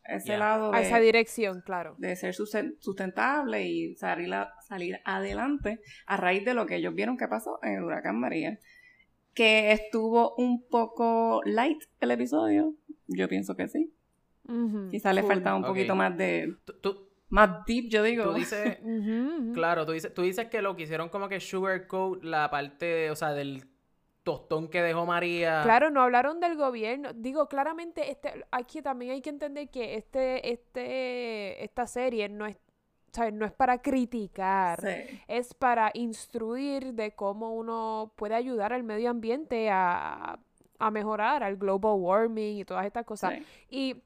[0.08, 1.96] ese, a lado A de, esa dirección, claro.
[1.98, 6.94] de ser susten- sustentable y salir, a- salir adelante a raíz de lo que ellos
[6.96, 8.60] vieron que pasó en el huracán María.
[9.34, 12.74] Que estuvo un poco light el episodio.
[13.08, 13.91] Yo pienso que sí.
[14.48, 16.56] Ujú, Quizás le faltaba un poquito más de...
[16.65, 18.24] Tú, tú, Más deep, yo digo.
[18.26, 18.78] tú dices.
[19.54, 23.15] Claro, tú dices, tú dices que lo que hicieron como que sugarcoat la parte, o
[23.15, 23.63] sea, del
[24.26, 25.62] tostón que dejó María.
[25.64, 27.14] Claro, no hablaron del gobierno.
[27.14, 32.58] Digo, claramente, este, aquí también hay que entender que este, este, esta serie no es,
[33.14, 33.34] ¿sabes?
[33.34, 34.82] no es para criticar.
[34.82, 35.22] Sí.
[35.28, 40.40] es para instruir de cómo uno puede ayudar al medio ambiente a,
[40.80, 43.36] a mejorar, al global warming y todas estas cosas.
[43.36, 43.46] Sí.
[43.70, 44.04] Y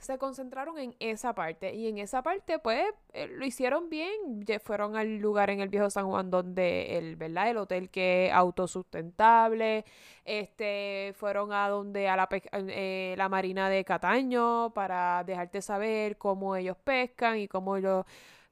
[0.00, 1.74] se concentraron en esa parte.
[1.74, 4.10] Y en esa parte, pues, eh, lo hicieron bien.
[4.44, 7.50] Lle- Fueron al lugar en el viejo San Juan donde el, ¿verdad?
[7.50, 9.84] El hotel que es autosustentable.
[10.24, 16.18] Este, fueron a donde a la, pe- eh, la marina de Cataño para dejarte saber
[16.18, 18.04] cómo ellos pescan y cómo ellos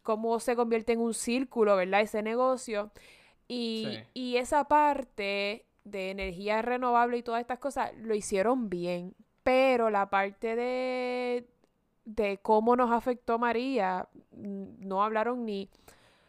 [0.02, 2.00] cómo se convierte en un círculo, ¿verdad?
[2.00, 2.92] Ese negocio.
[3.48, 4.04] Y, Sí.
[4.14, 9.14] y esa parte de energía renovable y todas estas cosas lo hicieron bien.
[9.46, 11.46] Pero la parte de,
[12.04, 15.70] de cómo nos afectó María, no hablaron ni,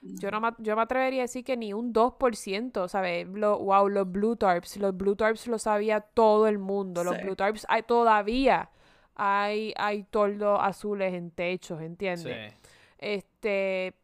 [0.02, 3.28] yo, no, me- yo me atrevería a decir que ni un 2%, ¿sabes?
[3.28, 7.04] Lo, wow, los Blue Tarps, los Blue Tarps lo sabía todo el mundo.
[7.04, 7.24] Los Sí.
[7.24, 8.70] Blue Tarps hay, todavía
[9.16, 12.54] hay, hay toldos azules en techos, ¿entiendes?
[12.54, 12.58] Sí.
[13.00, 13.96] este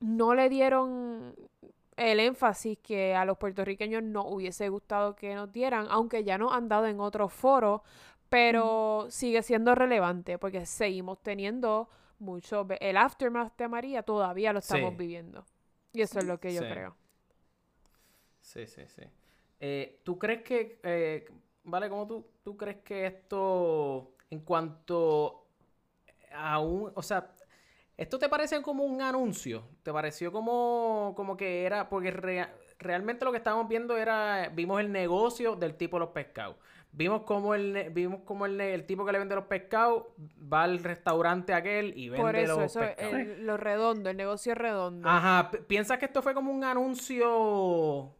[0.00, 1.34] no le dieron
[1.96, 6.52] el énfasis que a los puertorriqueños no hubiese gustado que nos dieran, aunque ya nos
[6.52, 7.80] han dado en otros foros,
[8.28, 14.90] pero sigue siendo relevante porque seguimos teniendo mucho el aftermath de María todavía lo estamos
[14.92, 14.96] Sí.
[14.96, 15.44] viviendo.
[15.92, 16.68] Y eso es lo que yo Sí.
[16.68, 16.96] creo.
[18.40, 19.02] Sí, sí, sí.
[19.60, 21.26] Eh, ¿Tú crees que, eh,
[21.64, 25.46] vale, cómo tú, tú crees que esto, en cuanto
[26.32, 27.32] a un, o sea,
[27.96, 29.64] esto te parece como un anuncio?
[29.82, 34.80] ¿Te pareció como, como que era, porque rea- realmente lo que estábamos viendo era, vimos
[34.80, 36.56] el negocio del tipo de los pescados.
[36.92, 40.04] Vimos como el, ne- vimos como el, tipo que le vende los pescados
[40.50, 43.14] va al restaurante aquel y vende Por eso, los eso pescados.
[43.14, 45.06] el- lo redondo, el negocio redondo.
[45.08, 48.14] Ajá, pi- ¿piensas que esto fue como un anuncio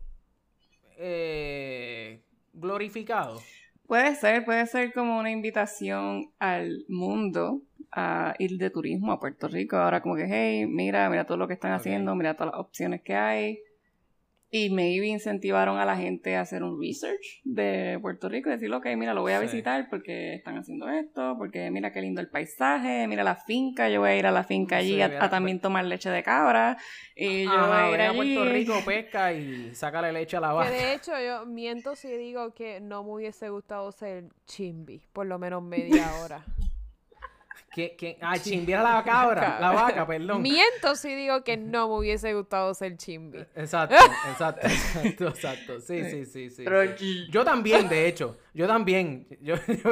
[0.99, 3.41] eh, glorificado?
[3.87, 9.49] Puede ser, puede ser como una invitación al mundo a ir de turismo a Puerto
[9.49, 9.77] Rico.
[9.77, 13.01] Ahora como que, hey, mira, mira todo lo que están haciendo, mira todas las opciones
[13.03, 13.61] que hay.
[14.49, 18.73] Y maybe incentivaron a la gente a hacer un research de Puerto Rico y decir,
[18.73, 19.47] ok, mira, lo voy a Sí.
[19.47, 24.01] visitar porque están haciendo esto, porque mira qué lindo el paisaje, mira la finca, yo
[24.01, 26.77] voy a ir a la finca allí Sí, a, también tomar leche de cabra.
[27.17, 28.17] Y yo Ajá, voy a ir a allí.
[28.17, 30.71] Puerto Rico, pesca y sácale leche a la Que vaca.
[30.71, 35.39] de hecho yo miento si digo que no me hubiese gustado ser chimbi, por lo
[35.41, 36.45] menos media hora.
[37.77, 38.17] ¿Quién- quién?
[38.23, 40.41] Ah, chimbiera la cabra, la vaca, perdón.
[40.41, 43.41] Miento si digo que no me hubiese gustado ser chimbi.
[43.55, 43.95] Exacto,
[44.31, 45.81] exacto, exacto, exacto.
[45.81, 46.63] Sí, sí, sí, sí.
[46.65, 47.27] Pero- sí.
[47.31, 48.39] Yo también, de hecho.
[48.55, 49.27] Yo también.
[49.43, 49.91] Yo, yo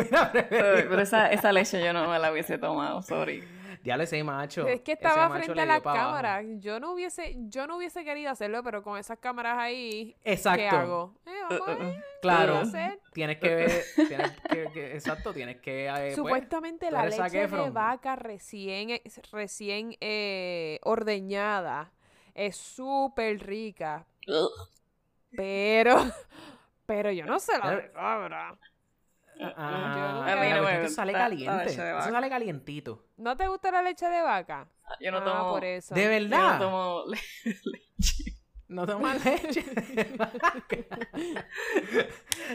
[0.49, 3.45] Pero, esa, esa leche yo no me la hubiese tomado, sorry.
[3.83, 4.67] Ya le sé, macho.
[4.67, 5.83] Es que estaba frente a abajo.
[5.83, 6.43] cámaras.
[6.61, 10.75] Yo no hubiese, yo no hubiese querido hacerlo, pero con esas cámaras ahí, ¿qué Exacto.
[10.75, 11.15] hago?
[11.27, 12.63] Eh, vamos a ver, Claro.
[13.13, 13.85] Tienes que ver.
[14.09, 15.87] Tienes que, que- exacto, tienes que.
[15.87, 21.93] eh, pues, Supuestamente tú la leche de vaca recién, eh, recién eh, ordeñada
[22.35, 24.07] es súper rica,
[25.37, 25.97] pero,
[26.87, 28.59] pero yo no sé la de cabra.
[29.41, 29.53] Ah,
[29.97, 30.37] Yo no la sé.
[30.37, 31.65] cuestión A mí no me es que sale caliente.
[31.67, 33.05] Eso sale calientito.
[33.17, 34.69] ¿No te gusta la leche de vaca?
[35.01, 35.51] Yo no ah, tomo.
[35.51, 35.95] por eso.
[35.95, 36.59] De Yo no verdad.
[36.61, 38.37] tomo leche.
[38.75, 39.65] No tomas leche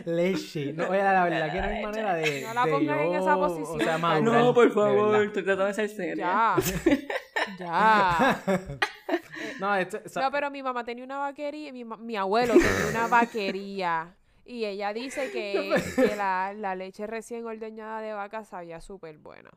[0.06, 0.74] leche.
[0.74, 2.42] No, oye, la verdad que no hay manera de.
[2.44, 5.44] No la de pongas en yo, esa O posición, sea, madurar, No, por favor, estoy
[5.44, 6.56] tratando de ser seria.
[7.58, 8.42] Ya, ya.
[9.60, 12.88] No, esto- o sea, No, pero mi mamá tenía una vaquería, mi, mi abuelo tenía
[12.90, 14.16] una vaquería.
[14.46, 19.50] Y ella dice que, que la, la leche recién ordeñada de vaca sabía súper buena.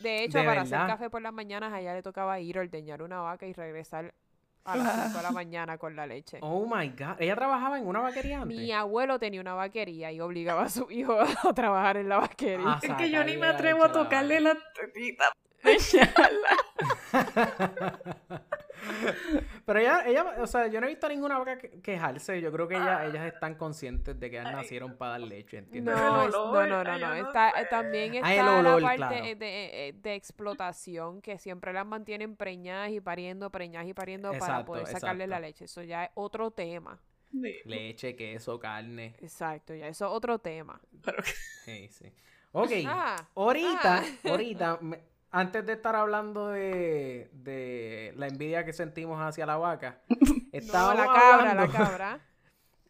[0.00, 2.62] De hecho, ¿De para hacer café por las mañanas, a ella le tocaba ir a
[2.62, 4.14] ordeñar una vaca y regresar
[4.64, 6.38] a las 5 de la mañana con la leche.
[6.40, 7.16] Oh my God.
[7.20, 8.56] Ella trabajaba en una vaquería antes.
[8.56, 12.64] Mi abuelo tenía una vaquería y obligaba a su hijo a trabajar en la vaquería.
[12.66, 15.24] Ah, Es que yo ni me atrevo a tocarle la tetita.
[19.66, 22.40] Pero ella, ella, o sea, yo no he visto a ninguna vaca que- quejarse.
[22.40, 25.94] Yo creo que ella, ellas están conscientes de que ellas nacieron para dar leche, ¿entiendes?
[25.94, 27.14] No, no, no, no, no.
[27.14, 29.14] Está, también Ah, está la parte claro.
[29.38, 34.64] de, eh, de explotación que siempre las mantienen preñadas y pariendo, preñadas y pariendo para
[34.64, 35.64] poder sacarle la leche.
[35.64, 37.00] Eso ya es otro tema.
[37.32, 39.16] Leche, queso, carne.
[39.20, 40.80] Exacto, ya eso es otro tema.
[41.64, 42.12] Sí, sí.
[42.52, 44.28] Ok, Ah, ahorita, ah.
[44.30, 45.00] ahorita, me-
[45.36, 50.16] antes de estar hablando de, de la envidia que sentimos hacia la vaca, No,
[50.52, 52.20] estábamos la cabra, hablando- la cabra.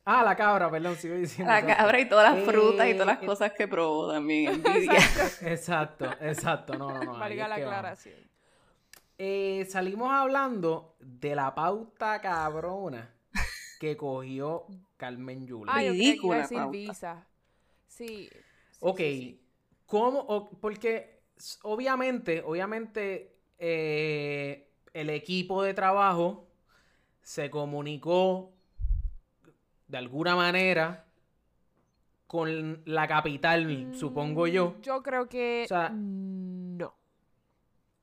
[0.07, 1.51] Ah, la cabra, perdón, sigo diciendo.
[1.51, 1.83] La exacto.
[1.83, 4.51] cabra y todas las frutas y todas las Eh, cosas que probó también.
[4.67, 4.99] Envidia.
[5.41, 7.19] Exacto, exacto, no, no, no.
[7.19, 8.17] Valga la aclaración.
[9.17, 13.15] Eh, salimos hablando de la pauta cabrona
[13.81, 14.67] que cogió
[14.99, 15.73] Carmen Yula.
[15.75, 16.71] Ah, yo creí que iba a Ridícula decir pauta.
[16.71, 17.27] visa.
[17.87, 18.07] Sí.
[18.29, 18.31] sí,
[18.81, 19.49] ok, sí, sí.
[19.87, 20.19] ¿cómo?
[20.19, 21.14] o- porque
[21.63, 26.47] obviamente, obviamente, eh, el equipo de trabajo
[27.23, 28.53] se comunicó
[29.89, 31.05] de alguna manera
[32.27, 34.75] con la capital, supongo yo.
[34.79, 36.95] Mm, Yo creo que O sea, no.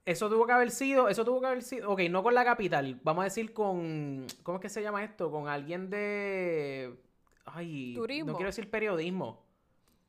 [0.06, 3.00] Eso tuvo que haber sido, eso tuvo que haber sido, ok, no con la capital,
[3.04, 5.30] vamos a decir con, ¿cómo es que se llama esto?
[5.30, 6.96] Con alguien de,
[7.46, 8.32] ay, Turismo.
[8.32, 9.44] no quiero decir periodismo,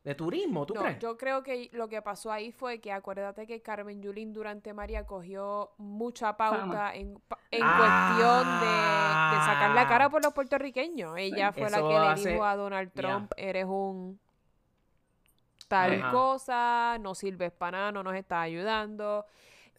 [0.04, 0.98] de turismo, ¿tú No, crees?
[0.98, 5.06] yo creo que lo que pasó ahí fue que acuérdate que Carmen Yulín durante María
[5.06, 6.94] cogió mucha pauta Fama.
[6.94, 7.16] en,
[7.62, 8.14] Ah.
[8.16, 11.14] cuestión de, de sacar la cara por los puertorriqueños.
[11.18, 12.90] Ella fue la que le dijo a Donald.
[12.92, 14.18] Trump, eres un
[15.68, 16.10] tal Ajá.
[16.10, 19.24] cosa, no sirves para nada, no nos estás ayudando.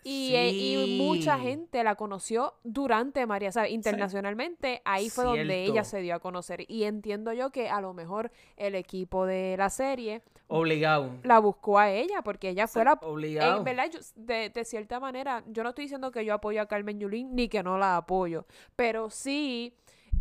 [0.04, 3.72] Y, eh, y mucha gente la conoció durante María, ¿sabes?
[3.72, 6.66] Internacionalmente, ahí fue donde ella se dio a conocer.
[6.68, 11.80] Y entiendo yo que a lo mejor el equipo de la serie Obligado, la buscó
[11.80, 12.94] a ella, porque ella fue la...
[13.02, 13.58] obligado.
[13.60, 16.66] En verdad, yo- de, de cierta manera, yo no estoy diciendo que yo apoyo a
[16.68, 19.74] Carmen Yulín ni que no la apoyo, pero sí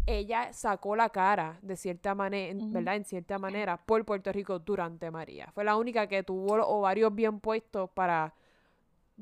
[0.07, 2.59] ella sacó la cara de cierta manera.
[2.63, 2.97] ¿verdad?
[2.97, 5.49] En cierta manera, por Puerto Rico durante María.
[5.55, 8.35] Fue la única que tuvo los ovarios bien puestos para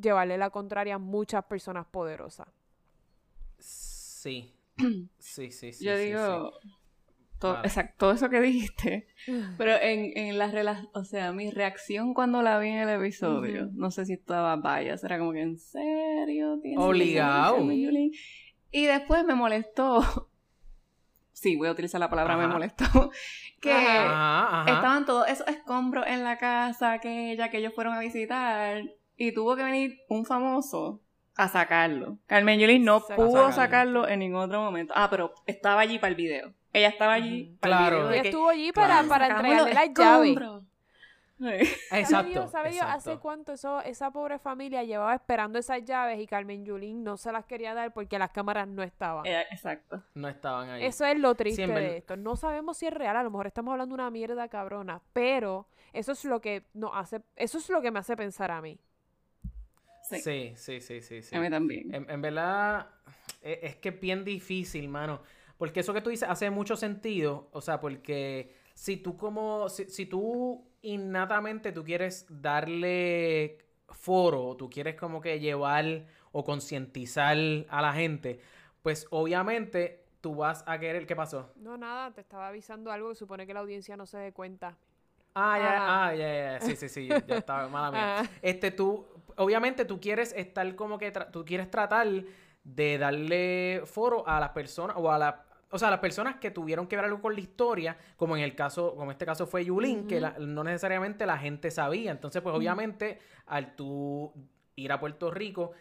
[0.00, 2.48] llevarle la contraria a muchas personas poderosas.
[3.58, 4.54] Sí,
[5.18, 5.84] sí, sí, sí.
[5.84, 6.52] Yo sí, digo,
[7.38, 7.66] to- Vale.
[7.68, 9.08] exacto, todo eso que dijiste.
[9.58, 13.68] Pero en, en la relación, o sea, mi reacción cuando la vi en el episodio,
[13.72, 17.42] no sé si estaba vaya, era como que en serio, ¿Tienes Obligado.
[17.42, 18.12] razón, Carmen Yulín?"
[18.72, 20.00] Y después me molestó.
[21.32, 22.84] Sí, voy a utilizar la palabra me molestó.
[23.62, 23.76] Que sí.
[23.78, 24.72] Ajá, ajá.
[24.74, 28.82] estaban todos esos escombros en la casa que ella, que ellos fueron a visitar,
[29.20, 31.00] y tuvo que venir un famoso
[31.36, 32.16] a sacarlo.
[32.26, 33.52] Carmen Yulín no pudo sacarlo.
[33.52, 34.94] sacarlo en ningún otro momento.
[34.96, 36.52] Ah, pero estaba allí para el video.
[36.72, 37.96] Ella estaba allí para Claro.
[37.96, 38.08] el video.
[38.12, 39.08] de Ella estuvo allí para, claro.
[39.08, 40.30] para "Sacamos entregarle los las llaves.
[40.30, 40.62] escombros".
[41.38, 41.44] Sí.
[41.88, 46.18] ¿Sabe Exacto, Dios, sabe Dios hace cuánto eso, esa pobre familia llevaba esperando esas llaves
[46.20, 49.24] y Carmen Yulín no se las quería dar porque las cámaras no estaban?
[49.26, 50.02] Exacto.
[50.14, 50.84] No estaban ahí.
[50.84, 52.16] Eso es lo triste de esto.
[52.16, 55.66] No sabemos si es real, a lo mejor estamos hablando de una mierda cabrona, pero
[55.94, 58.78] eso es lo que nos hace, eso es lo que me hace pensar a mí.
[60.10, 60.20] Sí.
[60.20, 61.36] Sí, sí, sí, sí, sí.
[61.36, 61.94] A mí también.
[61.94, 62.88] En, en verdad,
[63.42, 65.22] e- es, que es bien difícil, mano.
[65.56, 67.48] Porque eso que tú dices hace mucho sentido.
[67.52, 74.56] O sea, porque si tú como, si, si tú innatamente tú quieres darle foro, o
[74.56, 77.36] tú quieres como que llevar o concientizar
[77.68, 78.40] a la gente,
[78.82, 81.52] pues obviamente tú vas a querer, ¿qué pasó?
[81.56, 84.76] No, nada, te estaba avisando algo que supone que la audiencia no se dé cuenta.
[85.34, 86.06] Ah, ya, Ajá.
[86.06, 88.00] ah, ya, ya, ya, sí, sí, sí, ya estaba, mala mía.
[88.20, 88.24] Ah.
[88.42, 89.06] Este, tú,
[89.40, 92.06] obviamente tú quieres estar como que, tú quieres tratar
[92.62, 96.50] de darle foro a las personas, o a la, o sea, a las personas que
[96.50, 99.64] tuvieron que ver algo con la historia, como en el caso, como este caso fue
[99.64, 102.10] Yulín, que la- no necesariamente la gente sabía.
[102.10, 104.32] Entonces, pues obviamente, al tú
[104.76, 105.72] ir a Puerto Rico,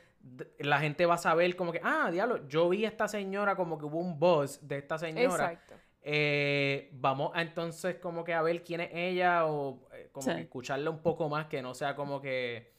[0.59, 3.77] la gente va a saber como que, ah, diablo, yo vi a esta señora, como
[3.77, 5.51] que hubo un buzz de esta señora.
[5.53, 5.75] Exacto.
[6.01, 10.35] Eh, vamos a entonces como que a ver quién es ella o eh, como Sí.
[10.35, 12.73] que escucharla un poco más, que no sea como que,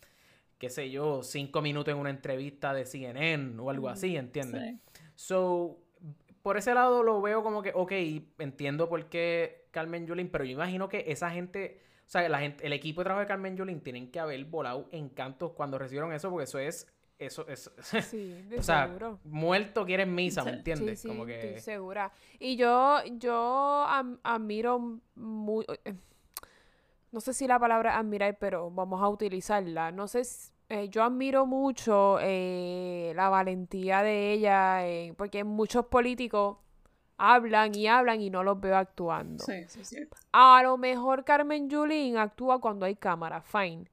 [0.60, 4.62] qué sé yo, cinco minutos en una entrevista de CNN o algo así, ¿entiendes?
[4.62, 5.00] Sí.
[5.16, 5.78] So,
[6.42, 7.92] por ese lado lo veo como que, ok,
[8.38, 12.66] entiendo por qué Carmen Yulín, pero yo imagino que esa gente, o sea, la gente,
[12.66, 16.30] el equipo de trabajo de Carmen Yulín tienen que haber volado encantos cuando recibieron eso,
[16.30, 16.86] porque eso es
[17.18, 17.70] eso es...
[18.10, 19.18] Sí, o sea, seguro.
[19.24, 21.00] muerto quieres misa, ¿me entiendes?
[21.00, 21.60] Sí, sí, Como estoy que...
[21.60, 22.12] segura.
[22.38, 25.64] Y yo, yo am- admiro muy...
[27.12, 29.90] No sé si la palabra admirar, pero vamos a utilizarla.
[29.92, 35.86] No sé, si- eh, yo admiro mucho eh, la valentía de ella, eh, porque muchos
[35.86, 36.58] políticos
[37.18, 39.44] hablan y hablan y no los veo actuando.
[39.44, 39.96] Sí, sí.
[40.32, 43.86] A lo mejor Carmen Yulín actúa cuando hay cámara, fine.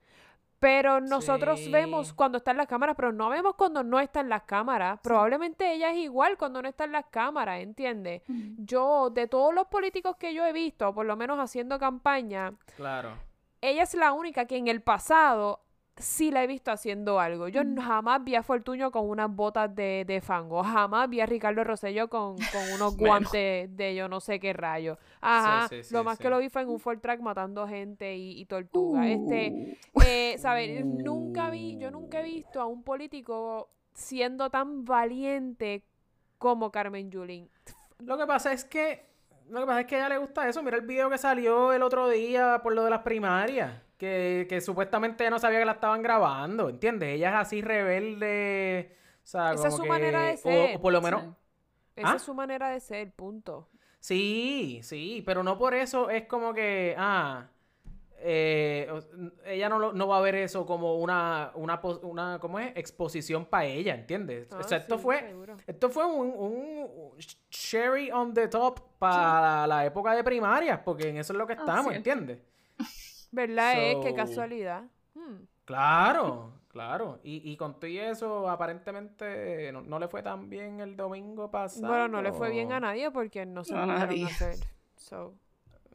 [0.59, 1.71] Pero nosotros Sí.
[1.71, 4.99] vemos cuando están las cámaras, pero no vemos cuando no están las cámaras.
[5.03, 8.23] Probablemente ella es igual cuando no están las cámaras, ¿entiendes?
[8.57, 13.11] Yo, de todos los políticos que yo he visto, por lo menos haciendo campaña, Claro.
[13.61, 15.61] ella es la única que en el pasado
[15.97, 17.47] sí la he visto haciendo algo.
[17.47, 20.63] Yo jamás vi a Fortuño con unas botas de, de fango.
[20.63, 23.07] Jamás vi a Ricardo Rosselló con, con unos Bueno.
[23.29, 24.97] guantes de yo no sé qué rayo.
[25.21, 25.67] Ajá.
[25.67, 28.39] sí, sí, lo más que lo vi fue en un Ford Track matando gente y,
[28.39, 29.07] y tortuga.
[29.07, 30.85] Este, eh, ¿sabes?
[30.85, 35.83] Nunca vi, yo nunca he visto a un político siendo tan valiente
[36.37, 37.49] como Carmen Yulín.
[37.99, 39.07] Lo que pasa es que...
[39.49, 40.61] Lo que pasa es que a ella le gusta eso.
[40.61, 43.86] Mira el video que salió el otro día por lo de las primarias.
[43.97, 47.09] Que, que supuestamente no sabía que la estaban grabando, ¿entiendes?
[47.15, 48.95] Ella es así rebelde.
[49.23, 50.75] O sea, Esa es su manera de o- ser.
[50.77, 51.23] O, por lo menos...
[51.95, 52.15] Esa ¿Ah?
[52.15, 53.67] es su manera de ser, punto.
[53.99, 57.47] Sí, sí, pero no por eso es como que, ah,
[58.19, 58.87] eh,
[59.45, 62.71] ella no, lo- no va a ver eso como una, una, una ¿cómo es?
[62.75, 64.47] Exposición para ella, ¿entiendes?
[64.51, 65.55] Ah, o sea, esto sí, fue, seguro.
[65.65, 67.17] esto fue un, un
[67.49, 71.53] cherry on the top para la época de primarias, porque en eso es lo que
[71.53, 71.97] Ah, estamos, cierto.
[72.09, 72.39] ¿entiendes?
[73.31, 73.73] ¿Verdad?
[73.83, 74.83] Es So- qué casualidad.
[75.15, 75.43] Hmm.
[75.65, 77.19] Claro, claro.
[77.23, 81.51] Y, y con todo y eso, aparentemente no, no le fue tan bien el domingo
[81.51, 81.87] pasado.
[81.87, 84.55] Bueno, no le fue bien a nadie porque no se No, pudieron hacer.
[84.95, 85.33] So,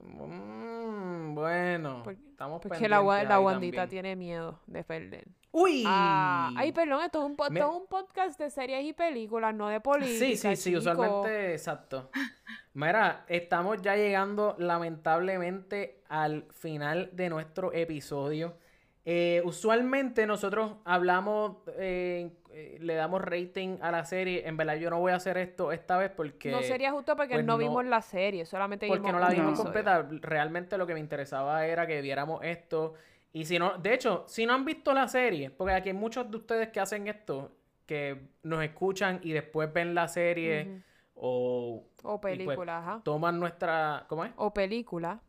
[0.05, 3.89] Mm, bueno, Por- estamos porque la, la Wandita también.
[3.89, 5.29] tiene miedo de perder.
[5.53, 5.85] ¡Uy!
[5.87, 8.93] Ah, ay, perdón, esto es, un, po- Me- esto es un podcast de series y
[8.95, 10.19] películas, no de política.
[10.27, 10.79] Sí, sí, sí, chico.
[10.81, 12.11] usualmente, exacto.
[12.75, 18.57] Mira, estamos ya llegando lamentablemente al final de nuestro episodio.
[19.05, 24.47] Eh, usualmente nosotros hablamos, eh, eh, le damos rating a la serie.
[24.49, 26.51] En verdad yo no voy a hacer esto esta vez porque...
[26.51, 29.31] No sería justo porque pues, no no- vimos la serie, solamente porque vimos no la
[29.35, 30.09] vimos completa.
[30.23, 32.95] Realmente lo que me interesaba era que viéramos esto.
[33.35, 36.31] Y si no, de hecho, si no han visto la serie, porque aquí hay muchos
[36.31, 37.51] de ustedes que hacen esto,
[37.87, 40.83] que nos escuchan y después ven la serie.
[41.25, 43.01] O O pues, película, ajá.
[43.05, 44.33] toman nuestra, ¿cómo es?
[44.35, 45.21] O película.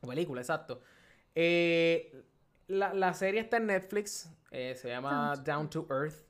[0.00, 0.80] O película, exacto.
[1.34, 2.22] Eh,
[2.68, 6.24] la, la serie está en Netflix, eh, se llama Down to Earth.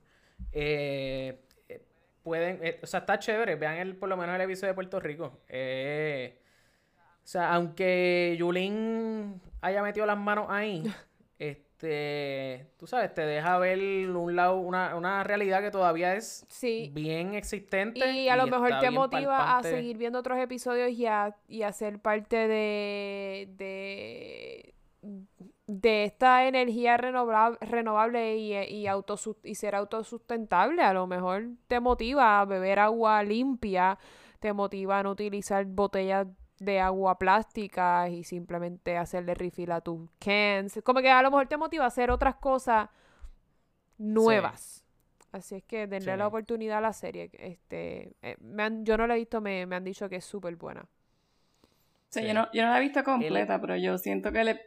[0.51, 1.39] Eh,
[2.23, 5.25] pueden, o sea, está chévere, vean el, por lo menos el episodio de Puerto Rico.
[5.25, 10.83] O sea, aunque Yulín haya metido las manos ahí,
[11.37, 11.63] este,
[12.77, 16.89] tú sabes, te deja ver un lado, una, una realidad que todavía es Sí.
[16.93, 17.99] bien existente.
[18.11, 21.71] Y a lo mejor te motiva a seguir viendo otros episodios y a, y a
[21.71, 24.73] ser parte de, de,
[25.67, 28.87] de esta energía renovable, renovable y, y,
[29.43, 30.81] y ser autosustentable.
[30.81, 33.99] A lo mejor te motiva a beber agua limpia,
[34.39, 36.27] te motiva a no utilizar botellas
[36.59, 40.79] de agua plásticas y simplemente hacerle refill a tus cans.
[40.83, 42.89] Como que a lo mejor te motiva a hacer otras cosas
[43.97, 44.83] nuevas.
[45.31, 46.17] Así es que denle Sí.
[46.17, 47.29] la oportunidad a la serie.
[47.33, 50.25] Este, eh, me han- yo no la he visto, me, me han dicho que es
[50.25, 50.85] súper buena.
[52.09, 52.27] Sí, Sí.
[52.27, 54.61] Yo, no, yo no la he visto completa, pero yo siento que el, ep-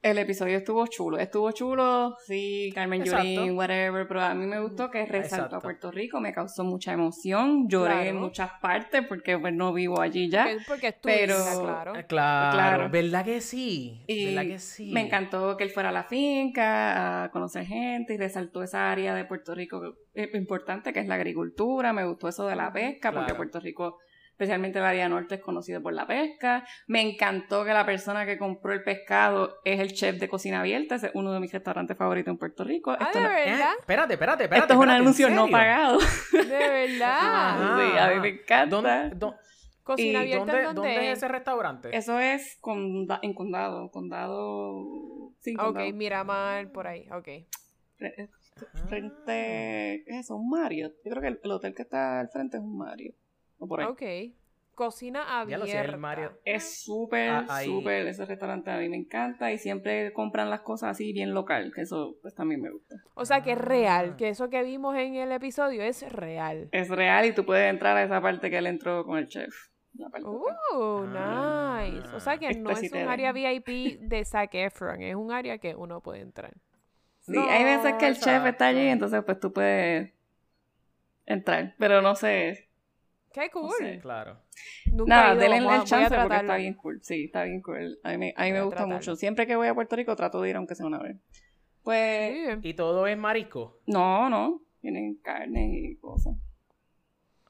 [0.00, 1.18] el episodio estuvo chulo.
[1.18, 3.02] Estuvo chulo, sí, Carmen.
[3.04, 5.56] Yulín, whatever, pero a mí me gustó que resaltó Exacto.
[5.56, 10.00] a Puerto Rico, me causó mucha emoción, lloré en muchas partes porque pues no vivo
[10.00, 10.44] allí ya.
[10.44, 11.94] Porque, porque tu pero- claro.
[11.96, 12.90] Eh, Claro, Claro.
[12.90, 14.02] ¿verdad que sí?
[14.06, 14.90] Y ¿Verdad que sí?
[14.92, 19.14] me encantó que él fuera a la finca a conocer gente y resaltó esa área
[19.14, 23.12] de Puerto Rico es importante que es la agricultura, me gustó eso de la pesca
[23.12, 23.34] porque.
[23.34, 23.98] Puerto Rico,
[24.38, 26.64] especialmente el área norte, es conocido por la pesca.
[26.86, 30.94] Me encantó que la persona que compró el pescado es el chef de cocina abierta,
[30.94, 32.92] ese es uno de mis restaurantes favoritos en Puerto Rico.
[32.92, 33.72] Ah, Esto, ¿de no- Eh, verdad?
[33.80, 34.62] espérate, espérate, espérate.
[34.64, 35.98] esto es un espérate, ¿en anuncio no pagado.
[36.32, 37.18] De verdad.
[37.20, 38.66] Ah, sí, a mí me encanta.
[38.76, 39.34] ¿Dónde, dó-
[39.82, 41.18] Cocina ¿Y abierta dónde- en dónde dónde es es?
[41.18, 41.96] ese restaurante?
[41.96, 45.32] Eso es conda- en condado, condado...
[45.40, 45.92] Sí, Ok, condado.
[45.94, 47.28] Miramar, por ahí, ok.
[47.98, 48.28] Fre-
[48.88, 50.02] Frente.
[50.04, 50.36] ¿Qué es eso?
[50.36, 50.92] Un Mario.
[51.04, 53.14] Yo creo que el, el hotel que está al frente es un Mario.
[53.58, 53.86] O por ahí.
[53.86, 54.02] Ok.
[54.78, 55.64] Cocina Ya abierta.
[55.66, 56.38] lo sé, el Mario.
[56.44, 58.06] Es súper, Ah, súper.
[58.06, 61.80] Ese restaurante a mí me encanta y siempre compran las cosas así bien local, que
[61.80, 62.94] eso pues también me gusta.
[63.14, 63.62] O sea que es Ah.
[63.62, 66.68] real, que eso que vimos en el episodio es real.
[66.70, 69.52] Es real y tú puedes entrar a esa parte que él entró con el chef.
[69.98, 71.80] Uh, Ah.
[71.82, 72.08] nice.
[72.14, 75.58] O sea que no sí es un área VIP de Zac Efron, es un área
[75.58, 76.54] que uno puede entrar.
[77.22, 80.12] Sí, hay veces que el chef está allí, entonces pues tú puedes
[81.26, 81.74] entrar.
[81.78, 82.67] Pero no sé.
[83.32, 83.70] Qué cool.
[83.78, 83.98] sé.
[84.00, 84.38] Claro.
[84.92, 86.98] Nunca Nada, denle el chance porque está bien cool.
[87.02, 87.98] Sí, está bien cool.
[88.02, 88.94] A mí, me- a mí me Voy a gusta tratarlo.
[88.96, 89.16] mucho.
[89.16, 91.16] Siempre que voy a Puerto Rico trato de ir aunque sea una vez.
[91.82, 92.58] Pues.
[92.62, 93.78] Y todo es marisco.
[93.86, 94.62] no, no.
[94.80, 96.36] Tienen carne y cosas.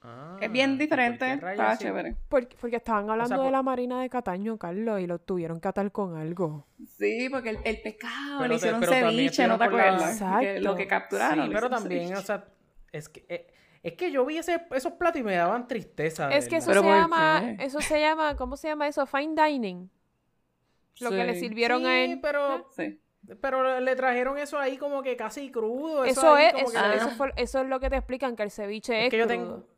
[0.01, 1.33] Ah, Es bien ¿y por diferente.
[1.35, 1.85] Está sí?
[1.85, 2.17] chévere.
[2.29, 5.69] Porque, porque estaban hablando por- de la marina de Cataño, Carlos, y lo tuvieron que
[5.69, 6.67] atar con algo.
[6.97, 10.13] Sí, porque el, el pescado Pero le hicieron ceviche, ¿no te la- acuerdas?
[10.13, 10.61] Exacto.
[10.61, 11.47] lo que capturaron.
[11.49, 12.19] Sí, pero también, ceviche.
[12.19, 12.45] o sea,
[12.93, 13.47] es que, eh,
[13.83, 16.31] es que yo vi ese, esos platos y me daban tristeza.
[16.35, 16.83] Es que eso verdad.
[16.83, 17.65] ¿Pero se llama, qué?
[17.65, 19.07] eso se llama, ¿cómo se llama eso?
[19.07, 19.91] Fine dining.
[21.01, 21.41] Lo que le Sí.
[21.41, 22.19] sirvieron a Sí, él.
[22.21, 23.01] pero, Sí.
[23.41, 26.05] pero le trajeron eso ahí como que casi crudo.
[26.05, 28.43] Eso, es, como eso, que le- eso fue- eso es lo que te explican, que
[28.43, 29.37] el ceviche es, es que yo crudo.
[29.39, 29.69] tengo,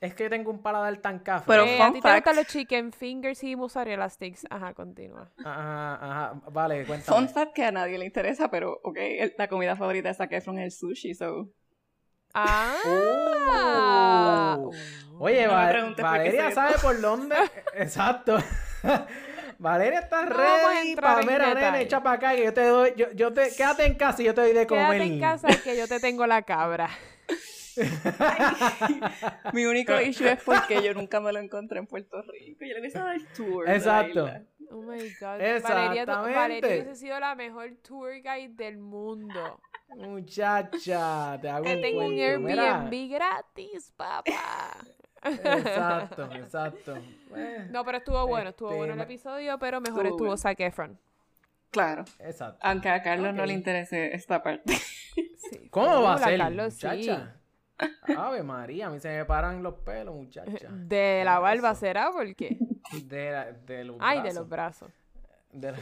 [0.00, 1.44] es que yo tengo un paladar tan café.
[1.46, 4.44] Pero Eh, a fun ti te gustan los chicken fingers y mozzarella sticks.
[4.50, 5.30] Ajá, continúa.
[5.44, 7.16] Ajá, ajá, vale, cuéntame.
[7.16, 8.98] Fun fact que a nadie le interesa, pero ok,
[9.38, 11.48] la comida favorita de Zac Efron es el sushi, so...
[12.34, 12.76] Ah.
[14.58, 14.70] Oh.
[15.18, 17.36] Oye, No Valeria sabe por dónde.
[17.74, 18.38] Exacto.
[19.58, 22.64] Valeria está No a ready para en mira, nene, echa para acá que yo te
[22.64, 24.92] doy, yo, yo te, quédate en casa y yo te doy de comer.
[24.92, 26.88] Quédate en casa que yo te tengo la cabra.
[29.52, 32.64] Mi único issue es porque yo nunca me lo encontré en Puerto Rico.
[32.64, 33.64] Yo le hubiese dado el tour.
[33.66, 34.26] de la Exacto.
[34.26, 34.42] isla.
[34.70, 35.38] Oh my god.
[35.62, 39.60] Valeria, Valeria hubiese sido la mejor tour guide del mundo.
[39.96, 42.80] Muchacha, te hago Te un tengo un mira.
[42.82, 44.76] Airbnb gratis, papá.
[45.22, 46.94] Exacto, exacto.
[47.70, 50.36] No, pero estuvo bueno, estuvo Este, bueno el me- episodio, pero mejor Estuvo.
[50.36, 50.98] Zac Efron.
[51.70, 52.04] Claro.
[52.18, 52.58] Exacto.
[52.62, 54.74] Aunque a Carlos no le interese esta parte.
[54.74, 56.86] Sí, ¿Cómo va a ser, Carlos, sí.
[56.86, 57.36] muchacha?
[58.16, 60.68] Ave María, a mí se me paran los pelos, muchacha.
[60.70, 62.58] De la barba será, ¿por qué?
[63.04, 64.90] De, la- de los Ay, de los brazos.
[65.52, 65.78] De la-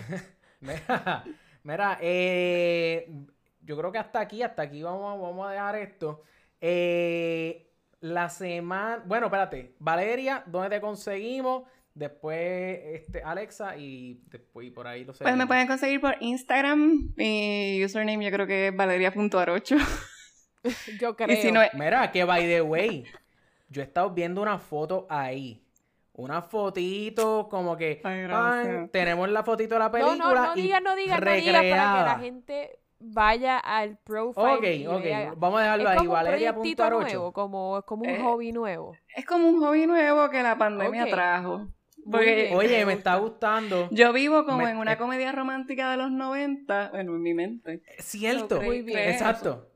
[0.60, 1.24] Mira,
[1.62, 3.08] mira, eh,
[3.68, 6.22] yo creo que hasta aquí, hasta aquí vamos, vamos a dejar esto.
[6.58, 11.64] Eh, la semana, bueno, espérate, Valeria, ¿dónde te conseguimos?
[11.92, 15.22] Después, este, Alexa y después y por ahí lo sé.
[15.22, 17.12] Pues me pueden conseguir por Instagram.
[17.14, 19.76] Mi username yo creo que es valeria.arocho.
[20.98, 21.36] Yo creo.
[21.36, 21.72] Y si no es...
[21.72, 23.04] Mira, que by the way,
[23.68, 25.62] yo he estado viendo una foto ahí.
[26.14, 28.90] Una fotito, como que Ay, pan, gracias.
[28.90, 30.16] tenemos la fotito de la no, película.
[30.18, 34.46] no, no y digas, no digas, no digas para que la gente vaya al profile.
[34.54, 35.34] Ok, y ok, vea.
[35.36, 38.96] vamos a dejarlo es ahí, como un nuevo, como, es como un Eh, hobby nuevo.
[39.14, 41.58] Es como un hobby nuevo que la pandemia trajo.
[41.58, 42.54] Muy Porque bien.
[42.56, 43.88] Oye, me está gustando.
[43.90, 44.96] yo vivo como Me- en una eh.
[44.98, 47.82] comedia romántica de los 90, bueno, en mi mente.
[47.98, 48.62] Cierto.
[48.62, 49.10] Muy bien.
[49.10, 49.68] Exacto.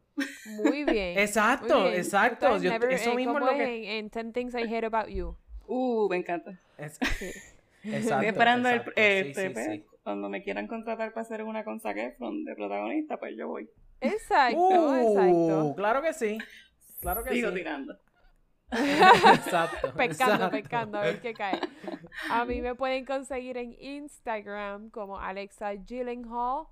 [0.46, 1.18] Muy bien.
[1.18, 2.00] Exacto, muy bien.
[2.00, 2.46] exacto.
[2.46, 3.98] Entonces, Yo- never- eso eh, mismo es ¿cómo lo que.
[3.98, 5.36] En, en 10 Things I Hate About You.
[5.66, 6.58] Uh, me encanta.
[6.78, 7.26] Es- Sí.
[7.84, 8.14] Exacto.
[8.14, 9.84] Estoy esperando el, sí, este, sí, pues, sí.
[10.02, 13.68] Cuando me quieran contratar para hacer una con Zac Efron de protagonista, pues yo voy.
[14.00, 15.74] Exacto, Uh, exacto.
[15.76, 16.38] Claro que sí.
[17.00, 17.54] Claro que Sigo sí.
[17.56, 17.94] tirando.
[18.70, 19.92] Exacto.
[19.96, 20.50] Pescando, exacto.
[20.50, 21.60] pescando, a ver qué cae.
[22.30, 26.66] A mí me pueden conseguir en Instagram como Alexa Gyllenhaal.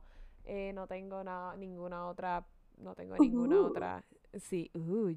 [0.45, 2.45] Eh, no tengo na- ninguna otra,
[2.78, 3.66] no tengo ninguna Uh.
[3.66, 4.03] otra.
[4.39, 5.11] Sí, uh,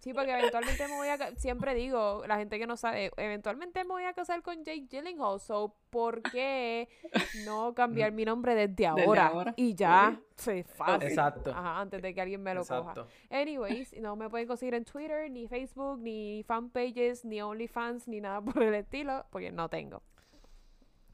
[0.00, 3.90] sí, porque eventualmente me voy a, siempre digo, la gente que no sabe, eventualmente me
[3.90, 6.88] voy a casar con Jake Gyllenhaal, so, ¿por qué
[7.44, 9.26] no cambiar mi nombre desde ahora?
[9.26, 10.62] ahora, Y ya, sí.
[10.62, 11.08] sí, fácil.
[11.08, 11.50] Exacto.
[11.50, 12.78] Ajá, antes de que alguien me lo coja.
[12.78, 13.06] Exacto.
[13.30, 18.40] Anyways, no me pueden conseguir en Twitter, ni Facebook, ni fanpages, ni OnlyFans, ni nada
[18.40, 20.02] por el estilo, porque no tengo.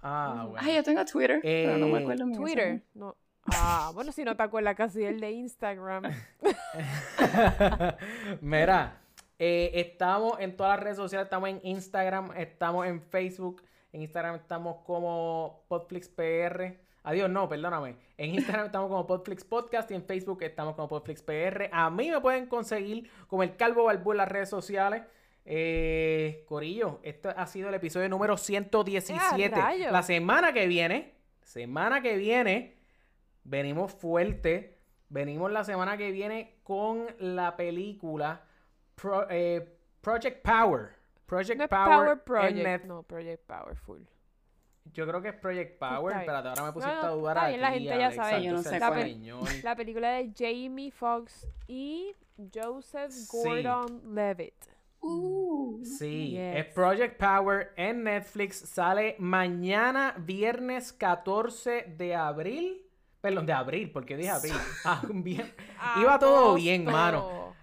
[0.03, 0.67] Ah, bueno.
[0.67, 3.17] Ay, yo tengo Twitter, pero no me Eh, acuerdo mi Twitter, no.
[3.47, 6.05] Ah, bueno, si no te acuerdas casi el de Instagram.
[8.41, 9.01] Mira,
[9.39, 13.63] eh, estamos en todas las redes sociales, estamos en Instagram, estamos en Facebook,
[13.93, 16.79] en Instagram estamos como PodflixPR.
[17.03, 17.97] Adiós, no, perdóname.
[18.19, 21.71] En Instagram estamos como Podflix Podcast y en Facebook estamos como Podflix PR.
[21.73, 25.03] A mí me pueden conseguir como el Calvo Balbú en las redes sociales.
[25.47, 29.43] Eh, Corillo, este ha sido el episodio número 117.
[29.43, 29.93] ¡Eh, a rayos!
[29.93, 32.77] La semana que viene, semana que viene,
[33.45, 34.79] venimos fuerte.
[35.09, 38.45] Venimos la semana que viene con la película
[38.95, 40.91] Pro- eh, Project Power.
[41.27, 41.89] Project No Power,
[42.25, 44.07] Power en Project, no, Project Powerful.
[44.93, 46.17] Yo creo que es Project Power.
[46.17, 48.31] Espérate, ahora me pusiste No, no, a dudar bien, la aquí, gente ya sabe.
[48.43, 48.99] Yo no entonces sé el cuál.
[49.01, 49.45] español.
[49.63, 52.13] La película de Jamie Foxx y
[52.53, 53.29] Joseph Sí.
[53.31, 54.55] Gordon Levitt.
[55.03, 56.57] Uh, Sí, Yes.
[56.57, 58.57] es Project Power en Netflix.
[58.59, 62.87] Sale mañana, viernes 14 de abril.
[63.21, 64.55] Perdón, de abril, porque dije abril.
[64.85, 65.53] Ah, bien.
[66.01, 67.55] Iba todo bien, mano.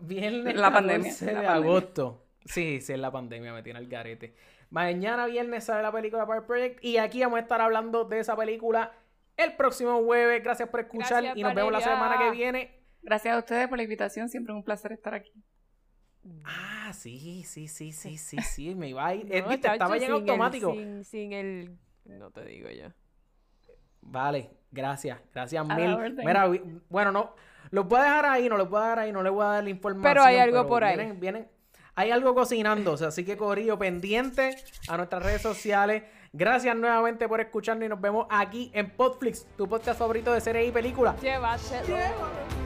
[0.00, 1.68] Viernes La pandemia, 14 la de pandemia.
[1.70, 2.26] agosto.
[2.44, 4.34] Sí, sí, es la pandemia, me tiene el garete.
[4.70, 8.36] Mañana viernes sale la película Power Project y aquí vamos a estar hablando de esa
[8.36, 8.92] película
[9.36, 10.42] el próximo jueves.
[10.42, 12.80] Gracias por escuchar Gracias, y nos vemos la semana que viene.
[13.02, 15.32] Gracias a ustedes por la invitación, siempre es un placer estar aquí.
[16.44, 19.24] Ah, sí, sí, sí, sí, sí, sí, me iba a ir.
[19.26, 19.68] No, ¿viste?
[19.68, 20.72] Estaba ya en sin el- automático.
[20.72, 21.78] sin, sin el...
[22.04, 22.94] No te digo ya.
[24.00, 26.16] Vale, gracias, gracias A mil.
[26.16, 26.50] Mira,
[26.88, 27.34] bueno, no,
[27.70, 29.48] los voy a dejar ahí, no los voy a dejar ahí, no les voy a
[29.48, 30.02] dar la información.
[30.02, 30.96] Pero hay algo por ahí.
[30.96, 31.48] Vienen, vienen,
[31.94, 34.56] hay algo cocinándose, así que Corillo, pendiente
[34.88, 36.02] a nuestras redes sociales.
[36.32, 40.68] Gracias nuevamente por escucharnos y nos vemos aquí en Podflix, tu podcast favorito de series
[40.68, 41.20] y películas.
[41.20, 42.61] Llévatelo.